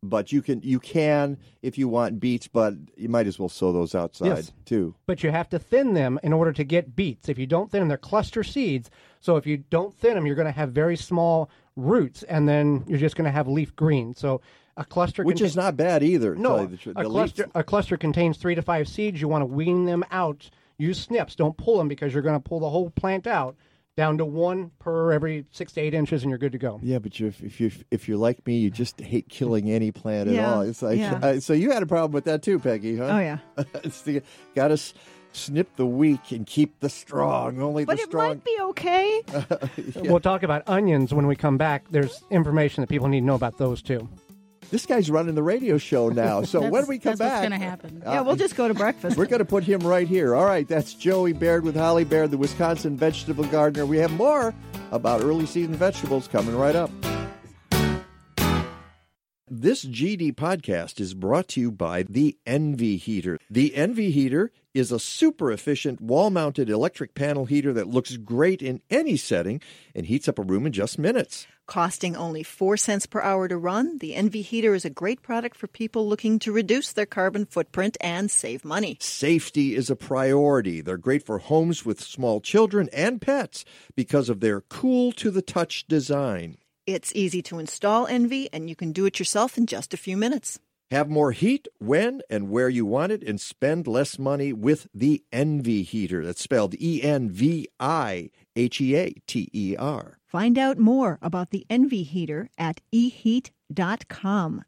But 0.03 0.33
you 0.33 0.41
can 0.41 0.63
you 0.63 0.81
can 0.81 1.37
if 1.61 1.77
you 1.77 1.87
want 1.87 2.21
beets, 2.21 2.49
but 2.49 2.73
you 2.97 3.11
might 3.11 3.27
as 3.27 3.39
well 3.39 3.51
sow 3.51 3.71
those 3.71 3.95
outside 3.95 4.27
Yes. 4.29 4.53
too. 4.65 4.95
but 5.05 5.23
you 5.23 5.31
have 5.31 5.51
to 5.51 5.59
thin 5.59 5.93
them 5.93 6.19
in 6.23 6.33
order 6.33 6.55
to 6.55 6.65
get 6.65 6.97
beets. 6.97 7.29
If 7.29 7.39
you 7.39 7.47
don't 7.47 7.71
thin 7.71 7.81
them, 7.81 7.89
they're 7.89 7.99
cluster 7.99 8.43
seeds. 8.43 8.89
So 9.21 9.37
if 9.37 9.47
you 9.47 9.59
don't 9.59 9.95
thin 9.95 10.15
them, 10.15 10.25
you're 10.25 10.37
going 10.37 10.47
to 10.47 10.53
have 10.53 10.73
very 10.73 10.97
small 10.97 11.51
roots, 11.77 12.23
and 12.25 12.49
then 12.49 12.85
you're 12.87 12.99
just 12.99 13.17
going 13.17 13.25
to 13.27 13.31
have 13.31 13.49
leaf 13.49 13.75
green. 13.77 14.15
So 14.15 14.41
a 14.77 14.85
cluster, 14.85 15.23
Which 15.25 15.37
contain- 15.39 15.47
is 15.47 15.57
not 15.57 15.77
bad 15.77 16.03
either. 16.03 16.35
no, 16.35 16.63
you 16.63 16.77
the 16.93 17.01
a 17.01 17.05
cluster. 17.05 17.43
leaf- 17.45 17.53
A 17.55 17.63
cluster 17.65 17.97
contains 17.97 18.37
three 18.39 18.55
to 18.55 18.63
five 18.63 18.89
seeds. 18.89 19.21
You 19.21 19.29
want 19.29 19.43
to 19.43 19.47
wean 19.47 19.85
them 19.85 20.05
out. 20.11 20.51
Use 20.79 20.99
snips. 21.01 21.35
Don't 21.35 21.57
pull 21.57 21.77
them 21.79 21.89
because 21.89 22.13
you're 22.15 22.23
going 22.23 22.41
to 22.41 22.49
pull 22.49 22.61
the 22.61 22.71
whole 22.71 22.91
plant 22.91 23.27
out 23.27 23.57
down 23.97 24.17
to 24.17 24.25
one 24.25 24.71
per 24.79 25.13
every 25.13 25.45
six 25.51 25.73
to 25.73 25.81
eight 25.81 25.93
inches, 25.93 26.23
and 26.23 26.31
you're 26.31 26.39
good 26.39 26.53
to 26.53 26.59
go. 26.59 26.81
yeah, 26.83 26.99
but 26.99 27.21
you, 27.21 27.27
if 27.27 27.61
you 27.61 27.71
if 27.91 28.09
you're 28.09 28.17
like 28.17 28.47
me, 28.47 28.57
you 28.59 28.71
just 28.71 28.99
hate 29.01 29.29
killing 29.29 29.71
any 29.71 29.91
plant 29.93 30.29
at 30.29 30.35
Yeah, 30.37 30.55
all. 30.55 30.61
It's 30.63 30.81
like 30.81 30.99
yeah. 30.99 31.19
uh, 31.23 31.41
so 31.41 31.53
you 31.53 31.71
had 31.73 31.83
a 31.83 31.87
problem 31.87 32.13
with 32.13 32.25
that 32.25 32.43
too, 32.43 32.59
Peggy, 32.59 32.97
huh? 32.97 33.05
Oh 33.11 33.19
yeah. 33.19 33.39
it's 33.85 34.01
the, 34.03 34.23
got 34.55 34.71
us 34.71 34.95
snip 35.33 35.77
the 35.77 35.87
weak 35.87 36.33
and 36.33 36.47
keep 36.47 36.81
the 36.81 36.89
strong. 36.89 37.61
Only 37.61 37.85
But 37.85 37.99
the 37.99 38.05
it 38.05 38.13
might 38.13 38.45
be 38.45 38.57
okay. 38.61 39.23
We'll 39.97 40.21
talk 40.21 40.43
about 40.43 40.69
onions 40.69 41.15
when 41.15 41.27
we 41.27 41.37
come 41.37 41.57
back. 41.57 41.85
There's 41.91 42.23
information 42.31 42.83
that 42.83 42.89
people 42.89 43.09
need 43.09 43.21
to 43.21 43.27
know 43.27 43.35
about 43.35 43.59
those 43.59 43.83
too. 43.83 44.09
This 44.71 44.87
guy's 44.87 45.11
running 45.11 45.35
the 45.35 45.43
radio 45.43 45.79
show 45.79 46.11
now. 46.11 46.43
So 46.43 46.69
when 46.69 46.87
we 46.87 46.99
come 46.99 47.17
that's 47.17 47.19
back, 47.19 47.41
what's 47.41 47.49
going 47.49 47.61
to 47.61 47.67
happen. 47.67 48.03
Uh, 48.07 48.13
yeah, 48.13 48.21
we'll 48.21 48.37
just 48.37 48.55
go 48.55 48.69
to 48.69 48.75
breakfast. 48.75 49.17
We're 49.17 49.27
going 49.27 49.41
to 49.41 49.45
put 49.45 49.65
him 49.65 49.81
right 49.81 50.07
here. 50.07 50.35
All 50.35 50.45
right, 50.45 50.67
that's 50.67 50.95
Joey 50.95 51.33
Baird 51.33 51.65
with 51.65 51.75
Holly 51.75 52.05
Baird, 52.05 52.31
the 52.31 52.39
Wisconsin 52.39 52.97
vegetable 52.97 53.45
gardener. 53.45 53.85
We 53.85 53.99
have 53.99 54.13
more 54.13 54.55
about 54.93 55.23
early 55.23 55.47
season 55.47 55.75
vegetables 55.75 56.29
coming 56.29 56.57
right 56.57 56.77
up. 56.77 56.91
This 59.53 59.85
GD 59.85 60.37
podcast 60.37 61.01
is 61.01 61.13
brought 61.13 61.49
to 61.49 61.61
you 61.61 61.73
by 61.73 62.05
the 62.05 62.39
Envi 62.47 62.97
Heater. 62.97 63.37
The 63.51 63.71
Envi 63.71 64.13
Heater 64.13 64.53
is 64.75 64.93
a 64.93 65.01
super 65.01 65.51
efficient 65.51 66.01
wall 66.01 66.31
mounted 66.31 66.71
electric 66.71 67.17
panel 67.17 67.47
heater 67.47 67.73
that 67.73 67.89
looks 67.89 68.17
great 68.17 68.63
in 68.63 68.81
any 68.91 69.17
setting 69.17 69.61
and 69.93 70.07
heats 70.07 70.29
up 70.29 70.39
a 70.39 70.43
room 70.43 70.67
in 70.67 70.73
just 70.73 71.01
minutes. 71.01 71.49
Costing 71.67 72.15
only 72.15 72.45
4 72.45 72.77
cents 72.77 73.07
per 73.07 73.21
hour 73.21 73.49
to 73.49 73.57
run, 73.57 73.99
the 73.99 74.13
Envi 74.13 74.45
Heater 74.45 74.73
is 74.73 74.85
a 74.85 74.91
great 74.91 75.21
product 75.21 75.57
for 75.57 75.67
people 75.67 76.09
looking 76.09 76.39
to 76.39 76.53
reduce 76.53 76.93
their 76.93 77.05
carbon 77.05 77.45
footprint 77.45 77.97
and 78.01 78.31
save 78.31 78.65
money. 78.65 78.99
Safety 79.01 79.75
is 79.75 79.91
a 79.91 79.97
priority. 79.97 80.81
They're 80.81 80.97
great 80.97 81.27
for 81.27 81.39
homes 81.39 81.85
with 81.85 82.01
small 82.01 82.41
children 82.41 82.89
and 82.93 83.21
pets 83.21 83.65
because 83.97 84.29
of 84.29 84.39
their 84.39 84.61
cool 84.61 85.11
to 85.13 85.33
the 85.33 85.43
touch 85.43 85.89
design. 85.89 86.57
It's 86.87 87.13
easy 87.15 87.43
to 87.43 87.59
install 87.59 88.07
Envi, 88.07 88.49
and 88.53 88.69
you 88.69 88.75
can 88.77 88.93
do 88.93 89.05
it 89.07 89.19
yourself 89.19 89.57
in 89.59 89.67
just 89.67 89.95
a 89.95 89.97
few 89.97 90.17
minutes. 90.17 90.59
Have 90.91 91.09
more 91.09 91.31
heat 91.31 91.69
when 91.79 92.21
and 92.29 92.51
where 92.51 92.69
you 92.69 92.85
want 92.85 93.13
it 93.13 93.23
and 93.23 93.41
spend 93.41 93.87
less 93.87 94.19
money 94.19 94.53
with 94.53 94.89
the 94.93 95.23
Envi 95.33 95.85
heater. 95.85 96.25
That's 96.25 96.43
spelled 96.43 96.75
E 96.81 97.01
N 97.03 97.31
V 97.31 97.69
I 97.79 98.31
H 98.57 98.81
E 98.81 98.97
A 98.97 99.15
T 99.29 99.49
E 99.53 99.77
R. 99.79 100.19
Find 100.27 100.59
out 100.59 100.79
more 100.79 101.19
about 101.23 101.51
the 101.51 101.65
Envi 101.71 102.05
Heater 102.05 102.49
at 102.59 102.81
eheat.com. 102.93 104.65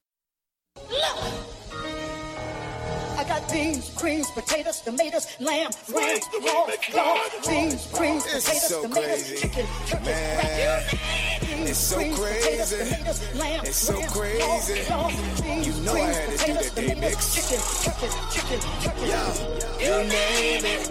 I 3.16 3.24
got 3.28 3.50
beans, 3.52 3.90
greens, 3.96 4.30
potatoes, 4.30 4.80
tomatoes, 4.80 5.26
lamb, 5.40 5.70
lamb, 5.92 6.18
raw, 6.44 6.66
raw, 6.94 7.18
beans, 7.48 7.86
greens, 7.92 8.24
potatoes, 8.24 8.68
so 8.68 8.82
tomatoes, 8.82 9.04
crazy. 9.24 9.36
chicken, 9.36 9.66
turkey, 9.86 10.04
Man, 10.04 10.82
beans, 10.90 11.00
it's 11.72 11.80
so 11.80 11.96
crazy. 11.96 12.76
It's 13.64 13.76
so 13.76 13.94
crazy. 14.08 14.90
raw, 14.90 14.96
raw, 14.96 15.08
beans, 15.42 15.66
You 15.66 15.84
know 15.84 15.94
I 15.94 16.00
had 16.00 16.14
to 16.14 16.30
do 16.30 16.36
potatoes, 16.36 16.70
that 16.72 16.86
day 16.86 17.00
mix. 17.00 17.34
Chicken, 17.34 17.60
turkey, 17.82 18.08
chicken, 18.30 18.60
turkey. 18.82 19.06
Yo, 19.08 19.22
you 19.80 20.08
name 20.08 20.64
it. 20.66 20.90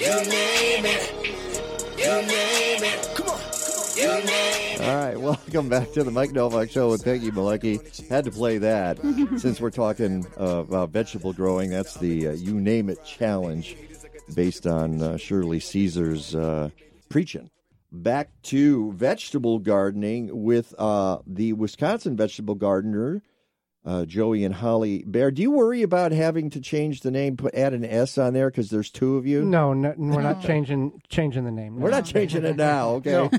You 0.00 0.14
name 0.28 0.86
it. 0.86 1.12
You 1.96 2.12
name 2.26 2.82
it. 2.82 3.10
Come 3.14 3.28
on. 3.28 3.40
You 3.94 4.08
name 4.08 4.80
it. 4.80 4.80
All 4.80 4.96
right, 4.96 5.20
welcome 5.20 5.68
back 5.68 5.92
to 5.92 6.02
the 6.02 6.10
Mike 6.10 6.32
Nowak 6.32 6.70
Show 6.70 6.90
with 6.90 7.04
Peggy 7.04 7.30
Malecki. 7.30 8.08
Had 8.08 8.24
to 8.24 8.32
play 8.32 8.58
that 8.58 8.98
since 9.38 9.60
we're 9.60 9.70
talking 9.70 10.26
uh, 10.40 10.64
about 10.66 10.90
vegetable 10.90 11.32
growing. 11.32 11.70
That's 11.70 11.94
the 11.94 12.28
uh, 12.28 12.32
You 12.32 12.60
Name 12.60 12.90
It 12.90 13.04
challenge 13.04 13.76
based 14.34 14.66
on 14.66 15.00
uh, 15.00 15.16
Shirley 15.18 15.60
Caesar's 15.60 16.34
uh, 16.34 16.70
preaching. 17.08 17.48
Back 17.96 18.30
to 18.44 18.90
vegetable 18.92 19.60
gardening 19.60 20.42
with 20.42 20.74
uh, 20.80 21.18
the 21.28 21.52
Wisconsin 21.52 22.16
vegetable 22.16 22.56
gardener, 22.56 23.22
uh, 23.84 24.04
Joey 24.04 24.42
and 24.42 24.52
Holly 24.52 25.04
Baird. 25.06 25.36
Do 25.36 25.42
you 25.42 25.52
worry 25.52 25.82
about 25.82 26.10
having 26.10 26.50
to 26.50 26.60
change 26.60 27.02
the 27.02 27.12
name, 27.12 27.36
put 27.36 27.54
add 27.54 27.72
an 27.72 27.84
S 27.84 28.18
on 28.18 28.32
there 28.32 28.50
because 28.50 28.70
there's 28.70 28.90
two 28.90 29.16
of 29.16 29.28
you? 29.28 29.44
No, 29.44 29.72
no 29.74 29.94
we're 29.96 30.22
not 30.22 30.42
changing 30.42 31.02
changing 31.08 31.44
the 31.44 31.52
name. 31.52 31.76
We're 31.78 31.90
not 31.90 32.04
changing 32.04 32.44
it 32.44 32.56
now, 32.56 32.88
okay? 32.94 33.30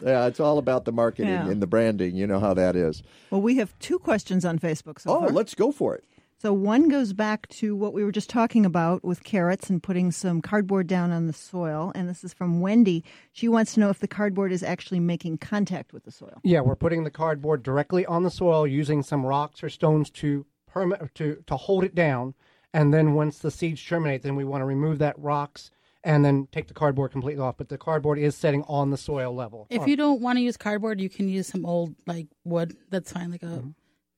Yeah, 0.00 0.26
it's 0.26 0.38
all 0.38 0.58
about 0.58 0.84
the 0.84 0.92
marketing 0.92 1.32
Yeah. 1.32 1.48
and 1.48 1.60
the 1.60 1.66
branding. 1.66 2.14
You 2.14 2.28
know 2.28 2.38
how 2.38 2.54
that 2.54 2.76
is. 2.76 3.02
Well, 3.30 3.42
we 3.42 3.56
have 3.56 3.76
two 3.80 3.98
questions 3.98 4.44
on 4.44 4.60
Facebook 4.60 5.00
so 5.00 5.10
Oh, 5.10 5.20
far. 5.22 5.30
let's 5.30 5.56
go 5.56 5.72
for 5.72 5.96
it. 5.96 6.04
So 6.38 6.52
one 6.52 6.88
goes 6.88 7.12
back 7.12 7.48
to 7.48 7.74
what 7.74 7.94
we 7.94 8.04
were 8.04 8.12
just 8.12 8.28
talking 8.28 8.66
about 8.66 9.02
with 9.04 9.24
carrots 9.24 9.70
and 9.70 9.82
putting 9.82 10.10
some 10.10 10.42
cardboard 10.42 10.86
down 10.86 11.10
on 11.10 11.26
the 11.26 11.32
soil. 11.32 11.92
And 11.94 12.08
this 12.08 12.22
is 12.22 12.34
from 12.34 12.60
Wendy. 12.60 13.02
She 13.32 13.48
wants 13.48 13.74
to 13.74 13.80
know 13.80 13.88
if 13.88 14.00
the 14.00 14.08
cardboard 14.08 14.52
is 14.52 14.62
actually 14.62 15.00
making 15.00 15.38
contact 15.38 15.92
with 15.92 16.04
the 16.04 16.10
soil. 16.10 16.40
Yeah, 16.42 16.60
we're 16.60 16.76
putting 16.76 17.04
the 17.04 17.10
cardboard 17.10 17.62
directly 17.62 18.04
on 18.04 18.24
the 18.24 18.30
soil 18.30 18.66
using 18.66 19.02
some 19.02 19.24
rocks 19.24 19.62
or 19.62 19.70
stones 19.70 20.10
to 20.10 20.44
permit 20.66 21.14
to 21.14 21.42
to 21.46 21.56
hold 21.56 21.84
it 21.84 21.94
down. 21.94 22.34
And 22.72 22.92
then 22.92 23.14
once 23.14 23.38
the 23.38 23.50
seeds 23.50 23.80
germinate, 23.80 24.22
then 24.22 24.34
we 24.34 24.44
want 24.44 24.60
to 24.60 24.66
remove 24.66 24.98
that 24.98 25.18
rocks 25.18 25.70
and 26.02 26.24
then 26.24 26.48
take 26.52 26.68
the 26.68 26.74
cardboard 26.74 27.12
completely 27.12 27.42
off. 27.42 27.56
But 27.56 27.68
the 27.68 27.78
cardboard 27.78 28.18
is 28.18 28.36
setting 28.36 28.64
on 28.68 28.90
the 28.90 28.96
soil 28.96 29.34
level. 29.34 29.66
If 29.70 29.86
you 29.86 29.96
don't 29.96 30.20
want 30.20 30.36
to 30.36 30.42
use 30.42 30.56
cardboard, 30.56 31.00
you 31.00 31.08
can 31.08 31.28
use 31.28 31.46
some 31.46 31.64
old 31.64 31.94
like 32.06 32.26
wood. 32.44 32.76
That's 32.90 33.12
fine, 33.12 33.30
like 33.30 33.42
a 33.42 33.46
mm-hmm. 33.46 33.70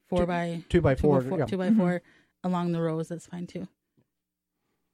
Four 0.09 0.27
by 0.27 0.49
Mm-hmm. 0.49 0.61
two 0.69 0.81
by 0.81 0.95
four, 0.95 1.23
two 1.23 1.31
by 1.31 1.39
yeah. 1.39 1.45
two 1.47 1.57
by 1.59 1.71
four 1.71 2.03
along 2.45 2.73
the 2.73 2.81
rows. 2.81 3.09
That's 3.09 3.27
fine 3.27 3.47
too. 3.47 3.67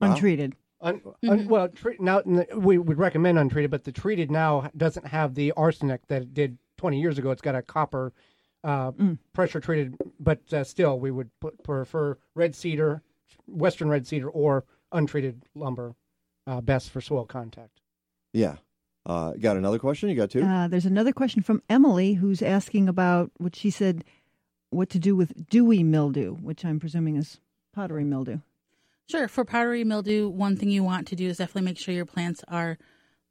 Untreated. 0.01 0.55
Un, 0.81 1.01
un, 1.29 1.47
well, 1.47 1.69
tre- 1.69 1.97
now 2.01 2.23
we 2.57 2.77
would 2.77 2.99
recommend 2.99 3.39
untreated, 3.39 3.71
but 3.71 3.85
the 3.85 3.93
treated 3.93 4.31
now 4.33 4.69
doesn't 4.77 5.07
have 5.07 5.35
the 5.37 5.53
arsenic 5.53 6.05
that 6.09 6.23
it 6.23 6.35
did 6.35 6.59
20 6.79 7.01
years 7.01 7.19
ago. 7.19 7.31
It's 7.31 7.41
got 7.43 7.55
a 7.55 7.63
copper 7.63 8.13
uh, 8.65 8.91
pressure 9.33 9.61
treated, 9.61 9.95
but 10.19 10.41
uh, 10.53 10.65
still, 10.65 10.99
we 10.99 11.13
would 11.13 11.31
put, 11.41 11.63
prefer 11.63 12.19
red 12.35 12.57
cedar, 12.57 13.01
western 13.47 13.89
red 13.91 14.09
cedar, 14.09 14.29
or 14.29 14.65
untreated 14.91 15.45
lumber, 15.55 15.95
uh, 16.49 16.61
best 16.61 16.91
for 16.91 17.01
soil 17.01 17.27
contact. 17.27 17.81
Yeah. 18.33 18.57
Uh, 19.07 19.33
got 19.33 19.57
another 19.57 19.79
question? 19.79 20.09
You 20.09 20.17
got 20.17 20.31
two? 20.31 20.43
Uh, 20.43 20.67
there's 20.67 20.87
another 20.87 21.13
question 21.13 21.43
from 21.45 21.63
Emily 21.69 22.15
who's 22.15 22.43
asking 22.43 22.89
about 22.89 23.31
what 23.39 23.55
she 23.55 23.71
said 23.71 24.03
what 24.73 24.89
to 24.91 24.99
do 24.99 25.15
with 25.15 25.49
dewy 25.49 25.83
mildew, 25.83 26.35
which 26.35 26.65
I'm 26.65 26.81
presuming 26.81 27.17
is 27.17 27.39
powdery 27.75 28.05
mildew. 28.05 28.39
Sure. 29.09 29.29
For 29.29 29.45
powdery 29.45 29.85
mildew, 29.85 30.29
one 30.29 30.57
thing 30.57 30.71
you 30.71 30.83
want 30.85 31.07
to 31.09 31.17
do 31.17 31.27
is 31.29 31.37
definitely 31.39 31.63
make 31.71 31.79
sure 31.79 31.95
your 31.95 32.07
plants 32.07 32.43
are 32.49 32.79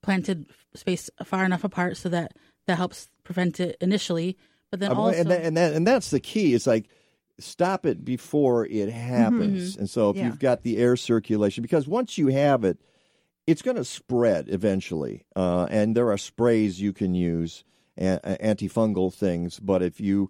planted 0.02 0.48
spaced 0.76 1.10
far 1.24 1.46
enough 1.46 1.64
apart 1.64 1.98
so 1.98 2.10
that 2.10 2.34
that 2.68 2.78
helps 2.78 3.10
prevent 3.24 3.60
it 3.60 3.78
initially. 3.82 4.38
But 4.70 4.80
then 4.80 4.92
Uh, 4.92 4.96
also, 4.96 5.20
and, 5.20 5.30
that, 5.32 5.42
and, 5.44 5.58
that, 5.58 5.74
and 5.74 5.86
that's 5.88 6.12
the 6.12 6.20
key. 6.20 6.54
It's 6.54 6.68
like 6.68 6.90
stop 7.40 7.86
it 7.86 8.06
before 8.06 8.66
it 8.68 8.90
happens. 8.90 9.76
And 9.76 9.90
so 9.90 10.12
if 10.12 10.18
Yeah. 10.18 10.26
you've 10.28 10.40
got 10.40 10.62
the 10.62 10.78
air 10.78 10.96
circulation, 10.96 11.62
because 11.64 11.88
once 11.88 12.18
you 12.18 12.28
have 12.28 12.64
it, 12.64 12.78
it's 13.48 13.64
going 13.64 13.78
to 13.78 13.84
spread 13.86 14.48
eventually. 14.50 15.26
Uh, 15.36 15.68
and 15.72 15.96
there 15.96 16.12
are 16.12 16.18
sprays 16.18 16.80
you 16.80 16.94
can 16.94 17.16
use, 17.16 17.64
a- 17.98 18.20
a- 18.24 18.38
antifungal 18.56 19.12
things. 19.14 19.60
But 19.60 19.82
if 19.82 20.00
you 20.00 20.30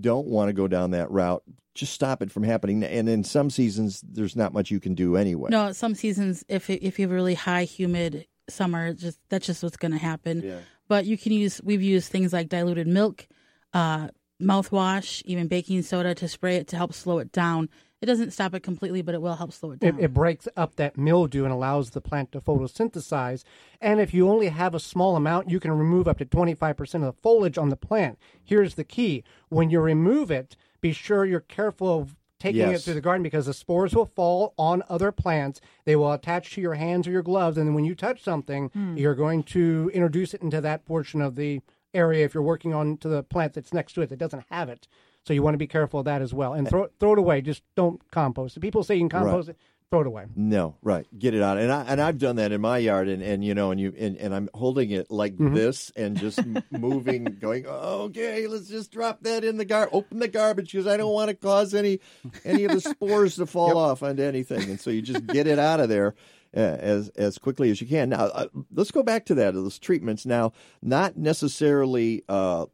don't 0.00 0.26
want 0.26 0.48
to 0.48 0.52
go 0.52 0.68
down 0.68 0.92
that 0.92 1.10
route, 1.10 1.42
just 1.74 1.92
stop 1.92 2.22
it 2.22 2.30
from 2.30 2.42
happening. 2.42 2.82
And 2.84 3.08
in 3.08 3.24
some 3.24 3.50
seasons, 3.50 4.00
there's 4.02 4.36
not 4.36 4.52
much 4.52 4.70
you 4.70 4.80
can 4.80 4.94
do 4.94 5.16
anyway. 5.16 5.50
no, 5.50 5.72
some 5.72 5.94
seasons 5.94 6.44
if 6.48 6.70
if 6.70 6.98
you 6.98 7.04
have 7.04 7.12
a 7.12 7.14
really 7.14 7.34
high 7.34 7.64
humid 7.64 8.26
summer, 8.48 8.92
just 8.92 9.18
that's 9.28 9.46
just 9.46 9.62
what's 9.62 9.76
going 9.76 9.92
to 9.92 9.98
happen. 9.98 10.42
Yeah. 10.42 10.58
But 10.88 11.06
you 11.06 11.16
can 11.16 11.32
use 11.32 11.60
we've 11.62 11.82
used 11.82 12.10
things 12.10 12.32
like 12.32 12.48
diluted 12.48 12.86
milk, 12.86 13.26
uh, 13.72 14.08
mouthwash, 14.40 15.22
even 15.24 15.48
baking 15.48 15.82
soda 15.82 16.14
to 16.14 16.28
spray 16.28 16.56
it 16.56 16.68
to 16.68 16.76
help 16.76 16.92
slow 16.92 17.18
it 17.18 17.32
down. 17.32 17.68
It 18.04 18.06
doesn't 18.06 18.32
stop 18.32 18.54
it 18.54 18.60
completely, 18.60 19.00
but 19.00 19.14
it 19.14 19.22
will 19.22 19.36
help 19.36 19.50
slow 19.50 19.70
it 19.70 19.80
down. 19.80 19.98
It, 19.98 20.04
it 20.04 20.12
breaks 20.12 20.46
up 20.58 20.76
that 20.76 20.98
mildew 20.98 21.44
and 21.44 21.52
allows 21.54 21.88
the 21.88 22.02
plant 22.02 22.32
to 22.32 22.40
photosynthesize. 22.42 23.44
And 23.80 23.98
if 23.98 24.12
you 24.12 24.28
only 24.28 24.48
have 24.48 24.74
a 24.74 24.78
small 24.78 25.16
amount, 25.16 25.48
you 25.48 25.58
can 25.58 25.70
remove 25.72 26.06
up 26.06 26.18
to 26.18 26.26
25% 26.26 26.96
of 26.96 27.00
the 27.00 27.12
foliage 27.22 27.56
on 27.56 27.70
the 27.70 27.76
plant. 27.76 28.18
Here's 28.44 28.74
the 28.74 28.84
key 28.84 29.24
when 29.48 29.70
you 29.70 29.80
remove 29.80 30.30
it, 30.30 30.54
be 30.82 30.92
sure 30.92 31.24
you're 31.24 31.40
careful 31.40 31.98
of 31.98 32.14
taking 32.38 32.68
it 32.72 32.82
through 32.82 32.92
the 32.92 33.00
garden 33.00 33.22
because 33.22 33.46
the 33.46 33.54
spores 33.54 33.94
will 33.94 34.04
fall 34.14 34.52
on 34.58 34.82
other 34.90 35.10
plants. 35.10 35.62
They 35.86 35.96
will 35.96 36.12
attach 36.12 36.52
to 36.52 36.60
your 36.60 36.74
hands 36.74 37.08
or 37.08 37.10
your 37.10 37.22
gloves. 37.22 37.56
And 37.56 37.66
then 37.66 37.74
when 37.74 37.86
you 37.86 37.94
touch 37.94 38.22
something, 38.22 38.68
hmm. 38.68 38.98
you're 38.98 39.14
going 39.14 39.44
to 39.44 39.90
introduce 39.94 40.34
it 40.34 40.42
into 40.42 40.60
that 40.60 40.84
portion 40.84 41.22
of 41.22 41.36
the 41.36 41.62
area 41.94 42.26
if 42.26 42.34
you're 42.34 42.42
working 42.42 42.74
on 42.74 42.98
to 42.98 43.08
the 43.08 43.22
plant 43.22 43.54
that's 43.54 43.72
next 43.72 43.94
to 43.94 44.02
it 44.02 44.10
that 44.10 44.18
doesn't 44.18 44.44
have 44.50 44.68
it. 44.68 44.86
So 45.26 45.32
you 45.32 45.42
want 45.42 45.54
to 45.54 45.58
be 45.58 45.66
careful 45.66 46.00
of 46.00 46.04
that 46.04 46.22
as 46.22 46.34
well. 46.34 46.52
And 46.52 46.68
throw, 46.68 46.88
throw 47.00 47.14
it 47.14 47.18
away. 47.18 47.40
Just 47.40 47.62
don't 47.74 48.00
compost 48.10 48.56
it. 48.56 48.60
People 48.60 48.84
say 48.84 48.94
you 48.96 49.02
can 49.02 49.08
compost 49.08 49.48
it. 49.48 49.56
Throw 49.90 50.00
it 50.00 50.06
away. 50.06 50.26
No, 50.34 50.76
right. 50.82 51.06
Get 51.18 51.34
it 51.34 51.42
out. 51.42 51.56
And 51.56 51.70
I 51.70 51.84
and 51.84 52.00
I've 52.00 52.18
done 52.18 52.36
that 52.36 52.50
in 52.52 52.60
my 52.60 52.78
yard 52.78 53.06
and, 53.08 53.22
and 53.22 53.44
you 53.44 53.54
know 53.54 53.70
and 53.70 53.80
you 53.80 53.94
and, 53.96 54.16
and 54.16 54.34
I'm 54.34 54.48
holding 54.52 54.90
it 54.90 55.10
like 55.10 55.36
this 55.38 55.92
and 55.94 56.18
just 56.18 56.40
moving 56.72 57.24
going, 57.40 57.64
"Okay, 57.66 58.46
let's 58.48 58.68
just 58.68 58.90
drop 58.90 59.22
that 59.22 59.44
in 59.44 59.56
the 59.56 59.64
gar 59.64 59.88
open 59.92 60.18
the 60.18 60.26
garbage 60.26 60.72
because 60.72 60.86
I 60.86 60.96
don't 60.96 61.12
want 61.12 61.28
to 61.28 61.34
cause 61.34 61.74
any 61.74 62.00
any 62.44 62.64
of 62.64 62.72
the 62.72 62.80
spores 62.80 63.36
to 63.36 63.46
fall 63.46 63.78
off 63.78 64.02
onto 64.02 64.22
anything." 64.22 64.68
And 64.68 64.80
so 64.80 64.90
you 64.90 65.00
just 65.00 65.26
get 65.28 65.46
it 65.46 65.60
out 65.60 65.78
of 65.78 65.88
there 65.88 66.14
uh, 66.56 66.60
as 66.60 67.10
as 67.10 67.38
quickly 67.38 67.70
as 67.70 67.80
you 67.80 67.86
can. 67.86 68.08
Now, 68.08 68.24
uh, 68.24 68.46
let's 68.74 68.90
go 68.90 69.04
back 69.04 69.26
to 69.26 69.34
that 69.36 69.48
of 69.48 69.62
those 69.62 69.78
treatments 69.78 70.26
now, 70.26 70.52
not 70.82 71.16
necessarily 71.16 72.24
uh 72.28 72.66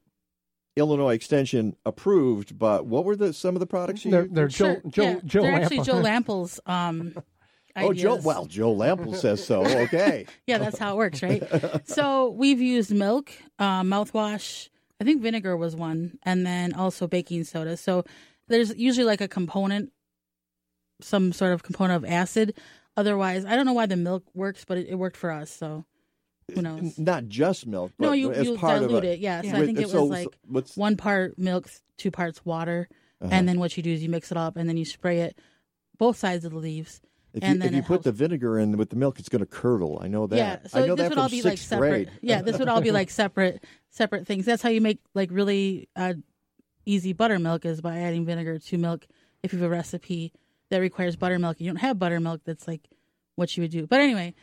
Illinois 0.77 1.15
Extension 1.15 1.77
approved, 1.85 2.59
but 2.59 2.87
what 2.87 3.05
were 3.05 3.17
the 3.17 3.33
some 3.33 3.57
of 3.57 3.61
the 3.61 3.67
products 3.67 4.05
you 4.05 4.11
They're, 4.11 4.29
they're 4.31 4.51
Sure, 4.51 4.77
Joe, 4.77 4.89
Joe, 4.89 5.03
yeah. 5.03 5.21
Joe 5.25 5.43
They're 5.43 5.53
Lamp'l. 5.53 5.63
actually 5.65 5.81
Joe 5.81 5.95
Lamp'l's. 6.03 6.61
Um, 6.67 7.15
Oh, 7.77 7.93
Joe. 7.93 8.17
Well, 8.17 8.47
Joe 8.47 8.75
Lamp'l 8.75 9.15
says 9.15 9.45
so. 9.45 9.65
Okay. 9.65 10.27
yeah, 10.47 10.59
that's 10.59 10.77
how 10.77 10.93
it 10.95 10.97
works, 10.97 11.23
right? 11.23 11.43
so 11.87 12.31
we've 12.31 12.61
used 12.61 12.91
milk, 12.93 13.31
uh, 13.61 13.83
mouthwash. 13.83 14.69
I 15.01 15.05
think 15.05 15.23
vinegar 15.23 15.57
was 15.57 15.77
one, 15.77 16.19
and 16.25 16.45
then 16.45 16.75
also 16.75 17.07
baking 17.07 17.45
soda. 17.45 17.77
So 17.77 18.05
there's 18.49 18.75
usually 18.77 19.07
like 19.07 19.21
a 19.21 19.29
component, 19.29 19.93
some 21.01 21.33
sort 21.33 21.53
of 21.53 21.63
component 21.63 22.05
of 22.05 22.11
acid. 22.11 22.55
Otherwise, 22.97 23.45
I 23.45 23.55
don't 23.55 23.67
know 23.67 23.73
why 23.73 23.87
the 23.87 23.97
milk 23.97 24.25
works, 24.35 24.65
but 24.67 24.77
it, 24.77 24.89
it 24.89 24.97
worked 24.97 25.17
for 25.17 25.31
us. 25.31 25.51
So 25.51 25.85
who 26.55 26.63
knows? 26.63 26.99
Not 26.99 27.27
just 27.29 27.67
milk. 27.67 27.93
But 27.99 28.07
No, 28.07 28.13
you, 28.13 28.35
you 28.35 28.57
dilute 28.57 29.05
a, 29.05 29.13
it. 29.13 29.19
Yeah, 29.21 29.43
so 29.43 29.49
I 29.49 29.65
think 29.67 29.79
it 29.79 29.83
was 29.85 29.93
so- 29.93 30.05
like 30.05 30.29
so 30.53 30.63
one 30.81 30.97
part 30.97 31.39
milk, 31.39 31.69
two 31.97 32.11
parts 32.11 32.45
water, 32.45 32.89
Uh-huh. 33.21 33.31
and 33.33 33.49
then 33.49 33.59
what 33.61 33.77
you 33.77 33.83
do 33.83 33.93
is 33.93 34.03
you 34.03 34.09
mix 34.09 34.31
it 34.31 34.37
up, 34.37 34.57
and 34.57 34.69
then 34.69 34.77
you 34.77 34.85
spray 34.85 35.21
it 35.21 35.39
both 35.99 36.17
sides 36.17 36.45
of 36.45 36.53
the 36.53 36.59
leaves. 36.59 37.01
if 37.33 37.45
and 37.45 37.61
you, 37.63 37.69
if 37.69 37.75
you 37.75 37.83
put 37.83 37.89
helps- 37.89 38.05
the 38.05 38.13
vinegar 38.13 38.59
in 38.59 38.77
with 38.77 38.91
the 38.91 38.97
milk, 38.97 39.19
it's 39.21 39.29
going 39.29 39.41
to 39.41 39.47
curdle. 39.47 39.99
I 40.03 40.09
know 40.09 40.27
that. 40.27 40.37
Yeah, 40.37 40.59
so 40.67 40.83
I 40.83 40.87
know 40.87 40.95
this 40.97 41.09
would 41.11 41.19
all 41.19 41.29
be 41.29 41.43
like 41.43 41.59
separate. 41.59 41.89
grade. 41.91 42.11
Yeah, 42.23 42.43
this 42.43 42.59
would 42.59 42.69
all 42.69 42.81
be 42.81 42.91
like 42.91 43.11
separate 43.11 43.63
separate 43.91 44.27
things. 44.27 44.47
That's 44.47 44.63
how 44.63 44.69
you 44.71 44.81
make 44.81 44.99
like 45.15 45.29
really 45.31 45.89
uh, 45.95 46.15
easy 46.87 47.13
buttermilk 47.13 47.65
is 47.65 47.81
by 47.81 47.99
adding 47.99 48.25
vinegar 48.25 48.59
to 48.59 48.79
milk. 48.79 49.07
If 49.43 49.53
you 49.53 49.59
have 49.61 49.67
a 49.67 49.71
recipe 49.71 50.33
that 50.71 50.79
requires 50.79 51.17
buttermilk, 51.17 51.61
you 51.61 51.67
don't 51.69 51.77
have 51.77 51.99
buttermilk. 51.99 52.41
That's 52.45 52.67
like 52.67 52.89
what 53.37 53.57
you 53.57 53.63
would 53.63 53.71
do. 53.71 53.87
But 53.87 54.01
anyway, 54.01 54.35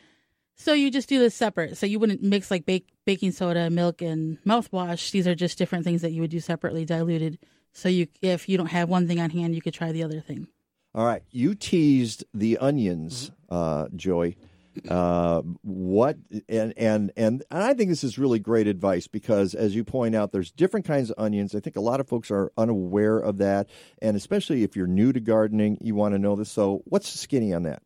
so 0.58 0.72
you 0.72 0.90
just 0.90 1.08
do 1.08 1.20
this 1.20 1.34
separate. 1.34 1.76
So 1.76 1.86
you 1.86 2.00
wouldn't 2.00 2.22
mix 2.22 2.50
like 2.50 2.66
bake, 2.66 2.88
baking 3.06 3.30
soda, 3.32 3.70
milk, 3.70 4.02
and 4.02 4.42
mouthwash. 4.44 5.12
These 5.12 5.28
are 5.28 5.34
just 5.34 5.56
different 5.56 5.84
things 5.84 6.02
that 6.02 6.10
you 6.10 6.20
would 6.20 6.30
do 6.30 6.40
separately, 6.40 6.84
diluted. 6.84 7.38
So 7.72 7.88
you, 7.88 8.08
if 8.22 8.48
you 8.48 8.58
don't 8.58 8.66
have 8.66 8.88
one 8.88 9.06
thing 9.06 9.20
on 9.20 9.30
hand, 9.30 9.54
you 9.54 9.62
could 9.62 9.74
try 9.74 9.92
the 9.92 10.02
other 10.02 10.20
thing. 10.20 10.48
All 10.94 11.04
right, 11.04 11.22
you 11.30 11.54
teased 11.54 12.24
the 12.34 12.58
onions, 12.58 13.30
uh, 13.48 13.86
Joey. 13.94 14.36
Uh, 14.88 15.42
what 15.62 16.16
and 16.48 16.72
and 16.76 17.12
and 17.16 17.44
I 17.50 17.74
think 17.74 17.90
this 17.90 18.04
is 18.04 18.16
really 18.18 18.38
great 18.38 18.68
advice 18.68 19.06
because, 19.06 19.54
as 19.54 19.74
you 19.74 19.84
point 19.84 20.14
out, 20.14 20.32
there's 20.32 20.50
different 20.50 20.86
kinds 20.86 21.10
of 21.10 21.16
onions. 21.18 21.54
I 21.54 21.60
think 21.60 21.76
a 21.76 21.80
lot 21.80 22.00
of 22.00 22.08
folks 22.08 22.30
are 22.30 22.52
unaware 22.56 23.18
of 23.18 23.38
that, 23.38 23.68
and 24.00 24.16
especially 24.16 24.62
if 24.62 24.76
you're 24.76 24.86
new 24.86 25.12
to 25.12 25.20
gardening, 25.20 25.78
you 25.80 25.94
want 25.94 26.14
to 26.14 26.18
know 26.18 26.36
this. 26.36 26.50
So, 26.50 26.82
what's 26.84 27.12
the 27.12 27.18
skinny 27.18 27.52
on 27.52 27.64
that? 27.64 27.82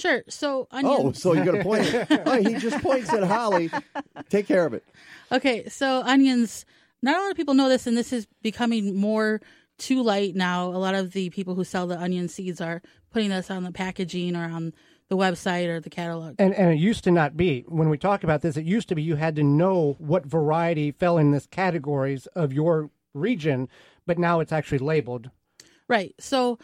Sure. 0.00 0.22
So 0.28 0.66
onions. 0.70 0.98
Oh, 0.98 1.12
so 1.12 1.32
you're 1.34 1.44
going 1.44 1.58
to 1.58 1.62
point? 1.62 2.22
oh, 2.26 2.42
he 2.42 2.54
just 2.54 2.82
points 2.82 3.12
at 3.12 3.22
Holly. 3.22 3.70
Take 4.28 4.46
care 4.46 4.64
of 4.64 4.74
it. 4.74 4.84
Okay, 5.30 5.68
so 5.68 6.02
onions. 6.04 6.64
Not 7.02 7.16
a 7.16 7.20
lot 7.22 7.30
of 7.30 7.36
people 7.36 7.54
know 7.54 7.68
this, 7.68 7.86
and 7.86 7.96
this 7.96 8.12
is 8.12 8.26
becoming 8.42 8.96
more 8.96 9.40
too 9.78 10.02
light 10.02 10.34
now. 10.34 10.66
A 10.66 10.76
lot 10.76 10.94
of 10.94 11.12
the 11.12 11.30
people 11.30 11.54
who 11.54 11.64
sell 11.64 11.86
the 11.86 11.98
onion 11.98 12.28
seeds 12.28 12.60
are 12.60 12.82
putting 13.10 13.30
this 13.30 13.50
on 13.50 13.64
the 13.64 13.72
packaging 13.72 14.36
or 14.36 14.44
on 14.44 14.74
the 15.08 15.16
website 15.16 15.66
or 15.66 15.80
the 15.80 15.90
catalog. 15.90 16.36
And, 16.38 16.54
and 16.54 16.70
it 16.70 16.78
used 16.78 17.04
to 17.04 17.10
not 17.10 17.36
be. 17.36 17.64
When 17.68 17.88
we 17.88 17.98
talk 17.98 18.22
about 18.22 18.42
this, 18.42 18.56
it 18.56 18.64
used 18.64 18.88
to 18.90 18.94
be 18.94 19.02
you 19.02 19.16
had 19.16 19.36
to 19.36 19.42
know 19.42 19.96
what 19.98 20.24
variety 20.24 20.92
fell 20.92 21.18
in 21.18 21.32
this 21.32 21.46
categories 21.46 22.26
of 22.28 22.52
your 22.52 22.90
region, 23.12 23.68
but 24.06 24.18
now 24.18 24.40
it's 24.40 24.52
actually 24.52 24.78
labeled. 24.78 25.30
Right. 25.88 26.14
So 26.20 26.58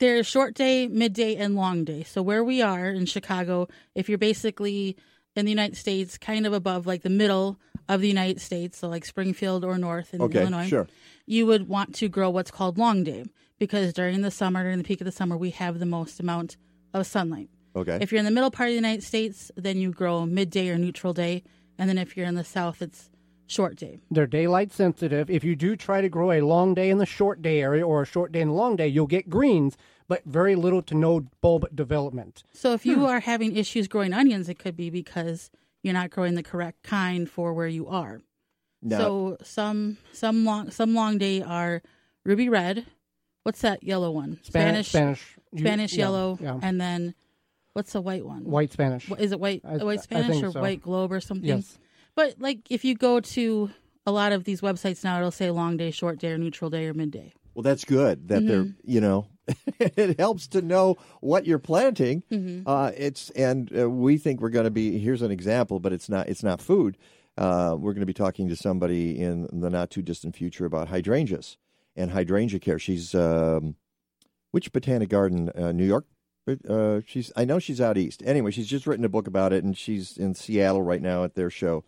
there's 0.00 0.26
short 0.26 0.54
day, 0.54 0.86
midday, 0.88 1.36
and 1.36 1.54
long 1.54 1.84
day. 1.84 2.02
So 2.04 2.22
where 2.22 2.42
we 2.44 2.62
are 2.62 2.88
in 2.88 3.06
Chicago, 3.06 3.68
if 3.94 4.08
you're 4.08 4.18
basically 4.18 4.96
in 5.36 5.44
the 5.44 5.50
United 5.50 5.76
States, 5.76 6.18
kind 6.18 6.46
of 6.46 6.52
above 6.52 6.86
like 6.86 7.02
the 7.02 7.10
middle 7.10 7.58
of 7.88 8.00
the 8.00 8.08
United 8.08 8.40
States, 8.40 8.78
so 8.78 8.88
like 8.88 9.04
Springfield 9.04 9.64
or 9.64 9.76
north 9.78 10.14
in 10.14 10.22
Okay, 10.22 10.40
Illinois, 10.42 10.66
sure. 10.68 10.88
you 11.26 11.46
would 11.46 11.68
want 11.68 11.94
to 11.96 12.08
grow 12.08 12.30
what's 12.30 12.50
called 12.50 12.78
long 12.78 13.04
day 13.04 13.24
because 13.58 13.92
during 13.92 14.22
the 14.22 14.30
summer, 14.30 14.62
during 14.62 14.78
the 14.78 14.84
peak 14.84 15.00
of 15.00 15.04
the 15.04 15.12
summer, 15.12 15.36
we 15.36 15.50
have 15.50 15.78
the 15.78 15.86
most 15.86 16.18
amount 16.20 16.56
of 16.92 17.06
sunlight. 17.06 17.50
Okay. 17.76 17.98
If 18.00 18.12
you're 18.12 18.20
in 18.20 18.24
the 18.24 18.30
middle 18.30 18.50
part 18.50 18.68
of 18.68 18.72
the 18.72 18.76
United 18.76 19.02
States, 19.02 19.50
then 19.56 19.78
you 19.78 19.90
grow 19.90 20.24
midday 20.26 20.68
or 20.70 20.78
neutral 20.78 21.12
day, 21.12 21.42
and 21.78 21.88
then 21.88 21.98
if 21.98 22.16
you're 22.16 22.26
in 22.26 22.36
the 22.36 22.44
south, 22.44 22.80
it's 22.80 23.10
short 23.46 23.76
day. 23.76 23.98
They're 24.10 24.26
daylight 24.26 24.72
sensitive. 24.72 25.30
If 25.30 25.44
you 25.44 25.56
do 25.56 25.76
try 25.76 26.00
to 26.00 26.08
grow 26.08 26.32
a 26.32 26.40
long 26.40 26.74
day 26.74 26.90
in 26.90 26.98
the 26.98 27.06
short 27.06 27.42
day 27.42 27.60
area 27.60 27.86
or 27.86 28.02
a 28.02 28.06
short 28.06 28.32
day 28.32 28.40
in 28.40 28.48
the 28.48 28.54
long 28.54 28.76
day, 28.76 28.88
you'll 28.88 29.06
get 29.06 29.28
greens, 29.28 29.76
but 30.08 30.24
very 30.24 30.54
little 30.54 30.82
to 30.82 30.94
no 30.94 31.26
bulb 31.40 31.66
development. 31.74 32.42
So 32.52 32.72
if 32.72 32.84
you 32.86 32.96
hmm. 32.96 33.04
are 33.04 33.20
having 33.20 33.56
issues 33.56 33.88
growing 33.88 34.12
onions, 34.12 34.48
it 34.48 34.58
could 34.58 34.76
be 34.76 34.90
because 34.90 35.50
you're 35.82 35.94
not 35.94 36.10
growing 36.10 36.34
the 36.34 36.42
correct 36.42 36.82
kind 36.82 37.30
for 37.30 37.52
where 37.52 37.68
you 37.68 37.86
are. 37.86 38.20
Now, 38.82 38.98
So 38.98 39.36
some 39.42 39.98
some 40.12 40.44
long 40.44 40.70
some 40.70 40.94
long 40.94 41.18
day 41.18 41.42
are 41.42 41.82
ruby 42.24 42.48
red. 42.48 42.86
What's 43.42 43.60
that 43.60 43.82
yellow 43.82 44.10
one? 44.10 44.40
Spanish, 44.42 44.88
Spanish, 44.88 45.36
Spanish 45.56 45.92
yeah, 45.92 46.04
yellow, 46.04 46.38
yeah. 46.40 46.58
and 46.62 46.80
then 46.80 47.14
what's 47.74 47.92
the 47.92 48.00
white 48.00 48.24
one? 48.24 48.44
white 48.44 48.72
Spanish. 48.72 49.10
Is 49.18 49.32
it 49.32 49.40
white 49.40 49.62
I- 49.64 49.84
white 49.84 50.00
Spanish 50.00 50.42
or 50.42 50.50
so. 50.52 50.60
white 50.60 50.82
globe 50.82 51.12
or 51.12 51.20
something? 51.20 51.48
Yes. 51.48 51.78
But 52.16 52.36
like 52.38 52.60
if 52.70 52.84
you 52.84 52.94
go 52.94 53.20
to 53.20 53.70
a 54.06 54.12
lot 54.12 54.32
of 54.32 54.44
these 54.44 54.60
websites 54.60 55.02
now, 55.04 55.18
it'll 55.18 55.30
say 55.30 55.50
long 55.50 55.76
day, 55.76 55.90
short 55.90 56.18
day, 56.18 56.30
or 56.32 56.38
neutral 56.38 56.70
day, 56.70 56.86
or 56.86 56.94
midday. 56.94 57.32
well, 57.54 57.62
that's 57.62 57.84
good 57.84 58.28
that 58.28 58.46
they're 58.46 58.64
Mm-hmm. 58.64 58.90
you 58.90 59.00
know 59.00 59.26
it 59.78 60.18
helps 60.18 60.46
to 60.48 60.62
know 60.62 60.96
what 61.20 61.46
you're 61.46 61.58
planting. 61.58 62.22
Mm-hmm. 62.30 62.68
Uh, 62.68 62.90
it's 62.96 63.30
and 63.30 63.70
uh, 63.78 63.88
we 63.90 64.16
think 64.18 64.40
we're 64.40 64.48
going 64.48 64.64
to 64.64 64.70
be 64.70 64.98
here's 64.98 65.22
an 65.22 65.30
example, 65.30 65.80
but 65.80 65.92
it's 65.92 66.08
not 66.08 66.28
it's 66.28 66.42
not 66.42 66.60
food. 66.60 66.96
Uh, 67.36 67.74
we're 67.78 67.92
going 67.92 68.00
to 68.00 68.06
be 68.06 68.14
talking 68.14 68.48
to 68.48 68.56
somebody 68.56 69.18
in 69.20 69.48
the 69.52 69.68
not 69.68 69.90
too 69.90 70.02
distant 70.02 70.36
future 70.36 70.64
about 70.66 70.88
hydrangeas 70.88 71.56
and 71.96 72.12
hydrangea 72.12 72.60
care. 72.60 72.78
She's 72.78 73.14
um, 73.14 73.74
which 74.52 74.72
botanic 74.72 75.08
garden, 75.08 75.50
uh, 75.54 75.72
New 75.72 75.84
York. 75.84 76.06
Uh, 76.46 77.00
she's 77.06 77.32
I 77.36 77.44
know 77.44 77.58
she's 77.58 77.80
out 77.80 77.96
east. 77.96 78.22
Anyway, 78.24 78.50
she's 78.50 78.66
just 78.66 78.86
written 78.86 79.04
a 79.04 79.08
book 79.08 79.26
about 79.26 79.52
it, 79.52 79.64
and 79.64 79.76
she's 79.76 80.16
in 80.16 80.34
Seattle 80.34 80.82
right 80.82 81.02
now 81.02 81.24
at 81.24 81.34
their 81.34 81.50
show. 81.50 81.84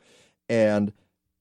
And 0.49 0.93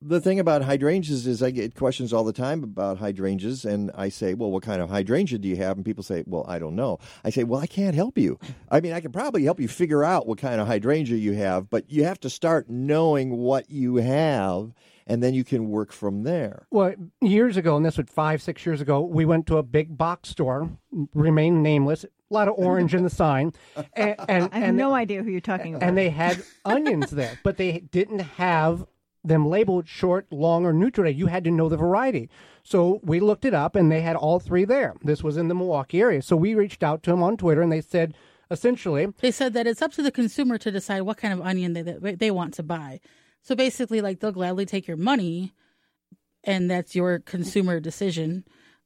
the 0.02 0.20
thing 0.20 0.40
about 0.40 0.62
hydrangeas 0.62 1.26
is 1.26 1.42
I 1.42 1.52
get 1.52 1.74
questions 1.74 2.12
all 2.12 2.26
the 2.26 2.34
time 2.34 2.64
about 2.64 2.98
hydrangeas, 2.98 3.64
and 3.64 3.90
I 3.96 4.10
say, 4.10 4.34
"Well, 4.34 4.52
what 4.52 4.64
kind 4.64 4.82
of 4.82 4.90
hydrangea 4.90 5.40
do 5.40 5.48
you 5.48 5.56
have?" 5.56 5.78
And 5.78 5.86
people 5.86 6.04
say, 6.04 6.24
"Well, 6.28 6.46
I 6.48 6.60
don't 6.60 6.76
know." 6.76 7.00
I 7.24 7.30
say, 7.30 7.44
"Well, 7.44 7.62
I 7.62 7.68
can't 7.68 7.96
help 7.96 8.18
you. 8.18 8.38
I 8.70 8.82
mean, 8.82 8.92
I 8.92 9.00
can 9.00 9.12
probably 9.12 9.44
help 9.44 9.60
you 9.60 9.68
figure 9.68 10.04
out 10.04 10.28
what 10.28 10.38
kind 10.38 10.60
of 10.60 10.68
hydrangea 10.68 11.18
you 11.18 11.34
have, 11.34 11.70
but 11.70 11.90
you 11.90 12.04
have 12.04 12.20
to 12.22 12.30
start 12.30 12.70
knowing 12.70 13.38
what 13.38 13.72
you 13.72 13.96
have, 13.96 14.74
and 15.08 15.24
then 15.24 15.34
you 15.34 15.44
can 15.46 15.70
work 15.70 15.92
from 15.94 16.24
there." 16.24 16.68
Well, 16.70 16.94
years 17.22 17.56
ago, 17.56 17.78
and 17.78 17.86
this 17.86 17.98
was 17.98 18.08
five, 18.10 18.42
six 18.42 18.66
years 18.66 18.82
ago, 18.82 19.02
we 19.02 19.24
went 19.24 19.48
to 19.48 19.58
a 19.58 19.64
big 19.64 19.98
box 19.98 20.30
store, 20.30 20.70
remain 21.14 21.64
nameless, 21.64 22.06
a 22.30 22.34
lot 22.34 22.48
of 22.48 22.56
orange 22.58 22.96
in 22.96 23.04
the 23.04 23.10
sign, 23.10 23.54
and 23.94 24.16
and, 24.28 24.50
I 24.52 24.60
have 24.60 24.70
and 24.70 24.78
no 24.78 24.94
idea 24.94 25.24
who 25.24 25.30
you're 25.30 25.42
talking 25.42 25.76
about. 25.76 25.88
and 25.88 25.98
they 25.98 26.10
had 26.10 26.44
onions 26.64 27.12
there, 27.12 27.40
but 27.44 27.58
they 27.58 27.80
didn't 27.80 28.20
have 28.20 28.86
them 29.24 29.48
labeled 29.48 29.88
short, 29.88 30.28
long, 30.32 30.66
or 30.66 30.74
neutral. 30.74 31.10
You 31.10 31.28
had 31.28 31.44
to 31.46 31.52
know 31.52 31.68
the 31.70 31.78
variety. 31.78 32.30
So 32.64 33.00
we 33.04 33.20
looked 33.20 33.46
it 33.46 33.54
up, 33.54 33.76
and 33.76 33.92
they 33.92 34.02
had 34.02 34.16
all 34.16 34.40
three 34.40 34.66
there. 34.66 34.96
This 35.04 35.24
was 35.24 35.38
in 35.38 35.48
the 35.48 35.56
Milwaukee 35.56 36.02
area. 36.02 36.22
So 36.22 36.36
we 36.36 36.56
reached 36.56 36.84
out 36.84 37.04
to 37.04 37.12
them 37.12 37.24
on 37.24 37.38
Twitter, 37.38 37.62
and 37.62 37.72
they 37.72 37.82
said, 37.82 38.16
essentially, 38.52 39.08
They 39.22 39.32
said 39.32 39.54
that 39.54 39.68
it's 39.68 39.82
up 39.82 39.92
to 39.94 40.04
the 40.04 40.12
consumer 40.12 40.58
to 40.60 40.72
decide 40.72 41.02
what 41.02 41.18
kind 41.18 41.34
of 41.34 41.42
onion 41.42 41.74
they 41.74 41.82
they, 41.82 42.16
they 42.16 42.32
want 42.32 42.54
to 42.56 42.64
buy. 42.64 43.00
So 43.42 43.56
basically, 43.56 44.02
like 44.02 44.20
they'll 44.20 44.32
gladly 44.32 44.66
take 44.66 44.88
your 44.88 44.98
money, 44.98 45.54
and 46.44 46.70
that's 46.70 46.96
your 46.96 47.20
consumer 47.20 47.80
decision. 47.80 48.46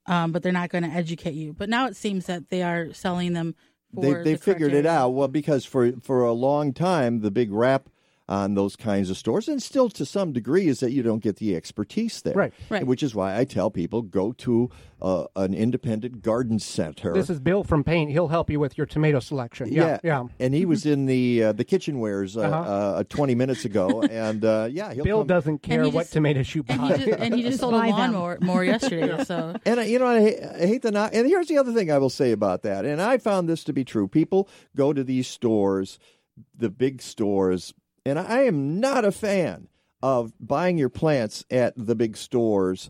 Um, 0.09 0.31
but 0.31 0.43
they're 0.43 0.51
not 0.51 0.69
going 0.69 0.83
to 0.83 0.89
educate 0.89 1.35
you. 1.35 1.53
But 1.53 1.69
now 1.69 1.85
it 1.85 1.95
seems 1.95 2.25
that 2.25 2.49
they 2.49 2.63
are 2.63 2.91
selling 2.93 3.33
them. 3.33 3.55
For 3.93 4.01
they 4.01 4.07
the 4.09 4.13
they 4.15 4.31
correct 4.31 4.43
figured 4.43 4.73
it 4.73 4.85
out 4.85 5.09
well 5.09 5.27
because 5.27 5.65
for 5.65 5.93
for 6.01 6.23
a 6.23 6.33
long 6.33 6.73
time 6.73 7.21
the 7.21 7.31
big 7.31 7.51
rap 7.51 7.89
on 8.29 8.53
those 8.53 8.75
kinds 8.77 9.09
of 9.09 9.17
stores 9.17 9.47
and 9.49 9.61
still 9.61 9.89
to 9.89 10.05
some 10.05 10.31
degree 10.31 10.67
is 10.67 10.79
that 10.81 10.91
you 10.91 11.01
don't 11.03 11.23
get 11.23 11.37
the 11.37 11.55
expertise 11.55 12.21
there 12.21 12.35
Right. 12.35 12.53
Right. 12.69 12.85
which 12.85 13.01
is 13.03 13.15
why 13.15 13.35
i 13.35 13.43
tell 13.43 13.71
people 13.71 14.03
go 14.03 14.31
to 14.33 14.69
uh, 15.01 15.25
an 15.35 15.53
independent 15.55 16.21
garden 16.21 16.59
center 16.59 17.11
this 17.13 17.29
is 17.29 17.39
Bill 17.39 17.63
from 17.63 17.83
Paint. 17.85 18.11
He'll 18.11 18.27
help 18.27 18.49
you 18.49 18.59
with 18.59 18.77
your 18.77 18.85
tomato 18.85 19.19
selection. 19.21 19.71
Yeah, 19.71 19.97
yeah. 20.03 20.25
and 20.39 20.53
he 20.53 20.65
was 20.65 20.85
in 20.85 21.05
the 21.07 21.43
uh, 21.45 21.51
the 21.53 21.63
kitchenwares 21.65 22.35
uh, 22.37 22.41
Uh-huh. 22.41 22.71
uh, 22.99 23.03
20 23.09 23.33
minutes 23.33 23.65
ago 23.65 24.01
and 24.03 24.43
uh, 24.45 24.67
yeah 24.69 24.93
he'll 24.93 25.05
Bill 25.05 25.17
come- 25.21 25.27
doesn't 25.27 25.59
care 25.63 25.83
he 25.83 25.89
what 25.89 26.01
just- 26.01 26.13
tomatoes 26.13 26.53
you 26.53 26.63
And 26.69 26.81
buy. 26.81 26.97
he 26.97 27.05
just, 27.05 27.19
and 27.19 27.33
he 27.33 27.41
just 27.43 27.59
sold 27.61 27.73
a 27.73 27.77
lawnmower 27.95 28.37
more 28.41 28.63
yesterday. 28.63 29.23
So 29.25 29.55
And 29.65 29.79
I- 29.79 29.85
you 29.85 29.97
know, 29.99 30.05
I 30.07 30.19
hate, 30.21 30.39
I 30.43 30.65
hate 30.67 30.81
the 30.83 30.91
knock. 30.91 31.11
And 31.15 31.25
here's 31.25 31.47
the 31.47 31.57
other 31.57 31.73
thing 31.73 31.89
I 31.91 31.97
will 31.97 32.09
say 32.11 32.31
about 32.31 32.61
that. 32.63 32.85
And 32.85 33.01
I 33.01 33.17
found 33.17 33.47
this 33.49 33.63
to 33.63 33.73
be 33.73 33.83
true. 33.85 34.07
People 34.07 34.47
go 34.75 34.91
to 34.93 35.03
these 35.03 35.27
stores, 35.27 35.97
the 36.55 36.69
big 36.69 37.01
stores, 37.01 37.73
and 38.09 38.19
I 38.19 38.41
am 38.41 38.79
not 38.79 39.05
a 39.05 39.11
fan 39.11 39.67
of 40.01 40.33
buying 40.39 40.77
your 40.77 40.89
plants 40.89 41.45
at 41.49 41.73
the 41.77 41.95
big 41.95 42.17
stores. 42.17 42.89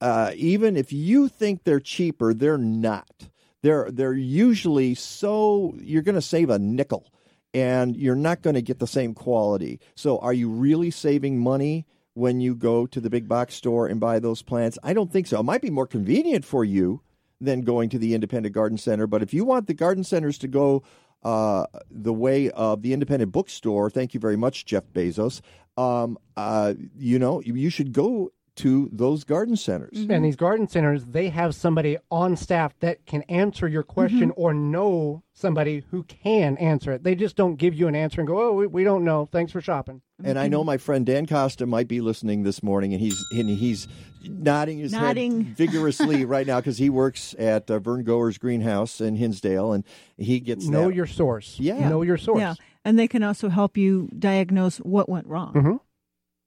Uh, 0.00 0.32
even 0.34 0.76
if 0.76 0.92
you 0.92 1.28
think 1.28 1.64
they're 1.64 1.80
cheaper, 1.80 2.34
they're 2.34 2.58
not. 2.58 3.28
They're 3.62 3.90
they're 3.90 4.14
usually 4.14 4.94
so 4.94 5.74
you're 5.78 6.02
going 6.02 6.16
to 6.16 6.22
save 6.22 6.50
a 6.50 6.58
nickel, 6.58 7.12
and 7.54 7.96
you're 7.96 8.16
not 8.16 8.42
going 8.42 8.54
to 8.54 8.62
get 8.62 8.80
the 8.80 8.86
same 8.86 9.14
quality. 9.14 9.80
So, 9.94 10.18
are 10.18 10.32
you 10.32 10.48
really 10.48 10.90
saving 10.90 11.38
money? 11.38 11.86
when 12.14 12.40
you 12.40 12.54
go 12.54 12.86
to 12.86 13.00
the 13.00 13.10
big 13.10 13.28
box 13.28 13.54
store 13.54 13.86
and 13.86 14.00
buy 14.00 14.18
those 14.18 14.42
plants? 14.42 14.78
I 14.82 14.92
don't 14.92 15.12
think 15.12 15.26
so. 15.26 15.40
It 15.40 15.44
might 15.44 15.62
be 15.62 15.70
more 15.70 15.86
convenient 15.86 16.44
for 16.44 16.64
you 16.64 17.00
than 17.40 17.62
going 17.62 17.88
to 17.90 17.98
the 17.98 18.14
independent 18.14 18.54
garden 18.54 18.78
center, 18.78 19.06
but 19.06 19.22
if 19.22 19.34
you 19.34 19.44
want 19.44 19.66
the 19.66 19.74
garden 19.74 20.04
centers 20.04 20.38
to 20.38 20.48
go 20.48 20.82
uh, 21.22 21.66
the 21.90 22.12
way 22.12 22.50
of 22.50 22.82
the 22.82 22.92
independent 22.92 23.32
bookstore. 23.32 23.90
Thank 23.90 24.14
you 24.14 24.20
very 24.20 24.36
much, 24.36 24.64
Jeff 24.64 24.84
Bezos. 24.92 25.40
Um, 25.76 26.18
uh, 26.36 26.74
you 26.98 27.18
know, 27.18 27.40
you 27.42 27.70
should 27.70 27.92
go 27.92 28.32
to 28.54 28.90
those 28.92 29.24
garden 29.24 29.56
centers. 29.56 29.96
Mm-hmm. 29.96 30.10
And 30.10 30.24
these 30.24 30.36
garden 30.36 30.68
centers, 30.68 31.04
they 31.06 31.30
have 31.30 31.54
somebody 31.54 31.96
on 32.10 32.36
staff 32.36 32.78
that 32.80 33.06
can 33.06 33.22
answer 33.22 33.66
your 33.66 33.82
question 33.82 34.30
mm-hmm. 34.30 34.40
or 34.40 34.52
know 34.52 35.22
somebody 35.32 35.84
who 35.90 36.02
can 36.02 36.58
answer 36.58 36.92
it. 36.92 37.02
They 37.02 37.14
just 37.14 37.34
don't 37.34 37.56
give 37.56 37.74
you 37.74 37.88
an 37.88 37.94
answer 37.94 38.20
and 38.20 38.28
go, 38.28 38.40
"Oh, 38.40 38.52
we, 38.52 38.66
we 38.66 38.84
don't 38.84 39.04
know. 39.04 39.28
Thanks 39.30 39.52
for 39.52 39.60
shopping." 39.60 40.02
And 40.24 40.38
I 40.38 40.48
know 40.48 40.62
my 40.62 40.76
friend 40.76 41.04
Dan 41.04 41.26
Costa 41.26 41.66
might 41.66 41.88
be 41.88 42.00
listening 42.00 42.42
this 42.42 42.62
morning, 42.62 42.92
and 42.92 43.00
he's 43.00 43.24
and 43.32 43.48
he's 43.48 43.88
nodding 44.24 44.78
his 44.78 44.92
Nodding. 44.92 45.44
head 45.44 45.56
vigorously 45.56 46.24
right 46.24 46.46
now 46.46 46.60
because 46.60 46.78
he 46.78 46.90
works 46.90 47.34
at 47.38 47.70
uh, 47.70 47.78
Vern 47.78 48.04
Goer's 48.04 48.38
greenhouse 48.38 49.00
in 49.00 49.16
Hinsdale, 49.16 49.72
and 49.72 49.84
he 50.16 50.40
gets 50.40 50.66
Know 50.66 50.88
that. 50.88 50.94
your 50.94 51.06
source. 51.06 51.58
Yeah. 51.58 51.88
Know 51.88 52.02
your 52.02 52.18
source. 52.18 52.38
Yeah, 52.38 52.54
and 52.84 52.98
they 52.98 53.08
can 53.08 53.22
also 53.22 53.48
help 53.48 53.76
you 53.76 54.08
diagnose 54.16 54.76
what 54.78 55.08
went 55.08 55.26
wrong. 55.26 55.54
Mm-hmm. 55.54 55.76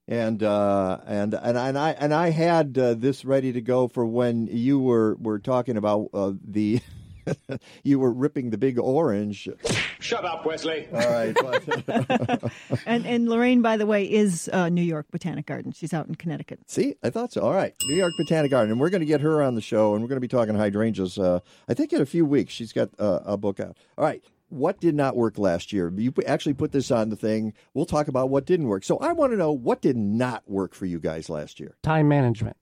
And 0.08 0.44
uh, 0.44 1.00
and 1.06 1.34
and 1.34 1.58
and 1.58 1.78
I 1.78 1.92
and 1.92 2.14
I 2.14 2.30
had 2.30 2.78
uh, 2.78 2.94
this 2.94 3.26
ready 3.26 3.52
to 3.54 3.62
go 3.62 3.88
for 3.88 4.06
when 4.06 4.48
you 4.48 4.80
were 4.80 5.16
were 5.16 5.40
talking 5.40 5.78
about 5.78 6.10
uh, 6.14 6.34
the. 6.44 6.82
you 7.84 7.98
were 7.98 8.14
ripping 8.14 8.52
the 8.52 8.58
big 8.58 8.78
orange. 8.78 9.50
Shut 10.00 10.24
up, 10.26 10.46
Wesley. 10.46 10.88
All 10.94 11.12
right, 11.12 11.36
but 11.88 12.52
And 12.86 13.04
and 13.08 13.28
Lorraine, 13.28 13.64
by 13.64 13.78
the 13.78 13.88
way, 13.88 14.06
is 14.06 14.48
uh, 14.54 14.70
New 14.70 14.84
York 14.84 15.08
Botanic 15.10 15.48
Garden. 15.48 15.72
She's 15.72 15.92
out 15.92 16.08
in 16.08 16.14
Connecticut. 16.14 16.60
See, 16.68 16.94
I 17.02 17.10
thought 17.10 17.34
so. 17.34 17.42
All 17.42 17.54
right, 17.54 17.74
New 17.88 17.96
York 17.96 18.14
Botanic 18.20 18.52
Garden, 18.52 18.72
and 18.72 18.80
we're 18.80 18.92
going 18.92 19.02
to 19.02 19.08
get 19.08 19.22
her 19.22 19.42
on 19.42 19.56
the 19.56 19.62
show, 19.62 19.94
and 19.96 20.04
we're 20.04 20.08
going 20.08 20.18
to 20.18 20.22
be 20.22 20.28
talking 20.28 20.54
hydrangeas. 20.54 21.18
Uh, 21.18 21.40
I 21.68 21.74
think 21.74 21.94
in 21.94 22.00
a 22.02 22.06
few 22.06 22.28
weeks, 22.28 22.54
she's 22.54 22.72
got 22.72 22.90
uh, 23.00 23.22
a 23.26 23.38
book 23.38 23.60
out. 23.60 23.76
All 23.98 24.06
right, 24.06 24.24
what 24.56 24.80
did 24.80 24.96
not 24.96 25.16
work 25.16 25.38
last 25.38 25.74
year? 25.74 25.92
You 25.96 26.14
actually 26.26 26.54
put 26.54 26.72
this 26.72 26.92
on 26.92 27.10
the 27.10 27.16
thing. 27.16 27.54
We'll 27.74 27.86
talk 27.86 28.08
about 28.08 28.30
what 28.30 28.46
didn't 28.46 28.68
work. 28.68 28.84
So 28.84 28.98
I 28.98 29.12
want 29.12 29.34
to 29.34 29.38
know 29.38 29.52
what 29.52 29.82
did 29.82 29.98
not 29.98 30.44
work 30.50 30.74
for 30.74 30.86
you 30.86 31.00
guys 31.00 31.30
last 31.30 31.60
year. 31.60 31.76
Time 31.84 32.08
management. 32.08 32.58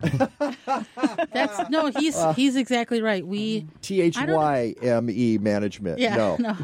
That's 0.00 1.70
no, 1.70 1.90
he's 1.90 2.16
uh, 2.16 2.32
he's 2.32 2.56
exactly 2.56 3.02
right. 3.02 3.26
We 3.26 3.66
T 3.82 4.00
H 4.00 4.16
Y 4.18 4.74
M 4.82 5.10
E 5.10 5.38
management. 5.38 5.98
yeah 5.98 6.16
no. 6.16 6.36
no. 6.36 6.56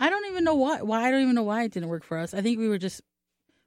I 0.00 0.10
don't 0.10 0.26
even 0.26 0.44
know 0.44 0.54
why. 0.54 0.82
Why 0.82 1.06
I 1.06 1.10
don't 1.10 1.22
even 1.22 1.34
know 1.34 1.44
why 1.44 1.64
it 1.64 1.72
didn't 1.72 1.88
work 1.88 2.04
for 2.04 2.18
us. 2.18 2.34
I 2.34 2.42
think 2.42 2.58
we 2.58 2.68
were 2.68 2.78
just 2.78 3.00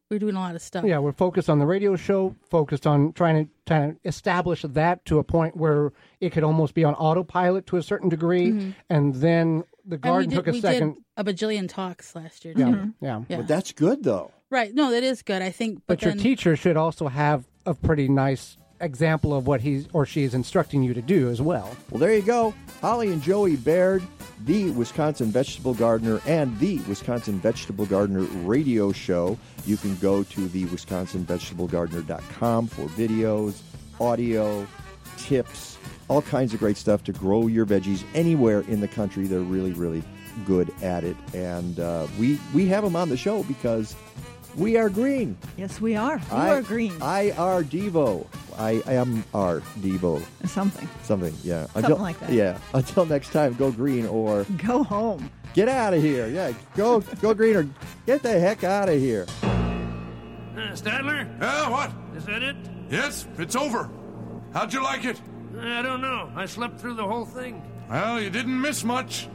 we 0.09 0.15
were 0.15 0.19
doing 0.19 0.35
a 0.35 0.39
lot 0.39 0.55
of 0.55 0.61
stuff. 0.61 0.85
Yeah, 0.85 0.99
we're 0.99 1.11
focused 1.11 1.49
on 1.49 1.59
the 1.59 1.65
radio 1.65 1.95
show, 1.95 2.35
focused 2.49 2.87
on 2.87 3.11
trying 3.13 3.45
to 3.45 3.51
trying 3.65 3.93
to 3.93 3.99
establish 4.07 4.61
that 4.61 5.03
to 5.05 5.19
a 5.19 5.23
point 5.23 5.57
where 5.57 5.91
it 6.21 6.31
could 6.31 6.43
almost 6.43 6.73
be 6.73 6.83
on 6.83 6.93
autopilot 6.93 7.65
to 7.67 7.77
a 7.77 7.83
certain 7.83 8.09
degree, 8.09 8.51
mm-hmm. 8.51 8.71
and 8.89 9.15
then 9.15 9.63
the 9.87 9.95
And 9.95 10.03
we 10.03 10.09
garden 10.09 10.29
did, 10.29 10.35
took 10.35 10.47
a 10.47 10.51
we 10.51 10.61
second. 10.61 10.93
did 10.93 11.03
a 11.17 11.23
bajillion 11.23 11.67
talks 11.69 12.15
last 12.15 12.45
year. 12.45 12.53
Yeah, 12.57 12.71
too. 12.71 12.93
yeah. 13.01 13.21
Yeah. 13.29 13.37
But 13.37 13.47
that's 13.47 13.71
good 13.71 14.03
though. 14.03 14.31
Right. 14.49 14.73
No, 14.73 14.91
that 14.91 15.03
is 15.03 15.21
good. 15.23 15.41
I 15.41 15.49
think. 15.51 15.79
But, 15.87 15.99
But 15.99 16.01
your 16.03 16.11
then, 16.11 16.19
teacher 16.23 16.55
should 16.55 16.77
also 16.77 17.07
have 17.07 17.45
a 17.65 17.73
pretty 17.73 18.07
nice 18.07 18.57
example 18.79 19.35
of 19.35 19.47
what 19.47 19.61
he's 19.61 19.87
or 19.93 20.05
she 20.05 20.21
is 20.23 20.33
instructing 20.35 20.83
you 20.83 20.93
to 20.93 21.01
do 21.01 21.29
as 21.29 21.41
well. 21.41 21.75
Well, 21.89 21.99
there 21.99 22.13
you 22.13 22.21
go. 22.21 22.53
Holly 22.79 23.11
and 23.11 23.21
Joey 23.23 23.55
Baird, 23.55 24.03
the 24.45 24.69
Wisconsin 24.71 25.31
Vegetable 25.31 25.73
Gardener 25.73 26.21
and 26.27 26.57
the 26.59 26.77
Wisconsin 26.81 27.39
Vegetable 27.39 27.87
Gardener 27.87 28.21
radio 28.45 28.91
show. 28.91 29.37
You 29.65 29.77
can 29.77 29.95
go 29.97 30.21
to 30.23 30.47
the 30.49 30.65
wisconsinvegetablegardener.com 30.65 32.67
for 32.67 32.85
videos, 32.89 33.61
audio, 33.99 34.67
tips, 35.17 35.77
all 36.07 36.21
kinds 36.21 36.53
of 36.53 36.59
great 36.59 36.77
stuff 36.77 37.03
to 37.05 37.11
grow 37.11 37.47
your 37.47 37.65
veggies 37.65 38.03
anywhere 38.13 38.61
in 38.61 38.79
the 38.79 38.87
country. 38.87 39.27
They're 39.27 39.39
really, 39.39 39.73
really 39.73 40.03
good 40.45 40.73
at 40.81 41.03
it. 41.03 41.15
And 41.33 41.79
uh, 41.79 42.07
we, 42.19 42.39
we 42.53 42.65
have 42.67 42.83
them 42.83 42.95
on 42.95 43.09
the 43.09 43.17
show 43.17 43.43
because 43.43 43.95
we 44.55 44.77
are 44.77 44.89
green. 44.89 45.37
Yes, 45.57 45.81
we 45.81 45.95
are. 45.95 46.17
You 46.17 46.23
I, 46.31 46.49
are 46.49 46.61
green. 46.61 46.93
I 47.01 47.31
are 47.31 47.61
Devo. 47.63 48.25
I 48.57 48.81
am 48.87 49.23
our 49.33 49.59
Devo. 49.81 50.23
Something. 50.47 50.87
Something, 51.03 51.35
yeah. 51.43 51.67
Something 51.67 51.99
like 51.99 52.19
that. 52.21 52.31
Yeah. 52.31 52.57
Until 52.73 53.05
next 53.05 53.31
time, 53.31 53.53
go 53.55 53.71
green 53.71 54.05
or 54.07 54.45
Go 54.65 54.83
home. 54.83 55.29
get 55.53 55.67
out 55.69 55.93
of 55.93 56.01
here. 56.01 56.27
Yeah, 56.27 56.53
go 56.75 57.01
go 57.21 57.33
green 57.35 57.55
or 57.55 57.69
get 58.07 58.23
the 58.23 58.39
heck 58.39 58.63
out 58.63 58.89
of 58.89 58.99
here. 58.99 59.27
Uh, 59.43 60.73
Stadler? 60.73 61.27
Yeah, 61.39 61.69
what? 61.69 61.91
Is 62.15 62.25
that 62.25 62.41
it? 62.41 62.55
Yes, 62.89 63.27
it's 63.37 63.55
over. 63.55 63.89
How'd 64.53 64.73
you 64.73 64.81
like 64.81 65.05
it? 65.05 65.21
I 65.59 65.81
don't 65.81 66.01
know. 66.01 66.29
I 66.35 66.45
slept 66.45 66.79
through 66.79 66.95
the 66.95 67.05
whole 67.05 67.25
thing. 67.25 67.61
Well, 67.89 68.21
you 68.21 68.29
didn't 68.29 68.59
miss 68.59 68.83
much. 68.83 69.27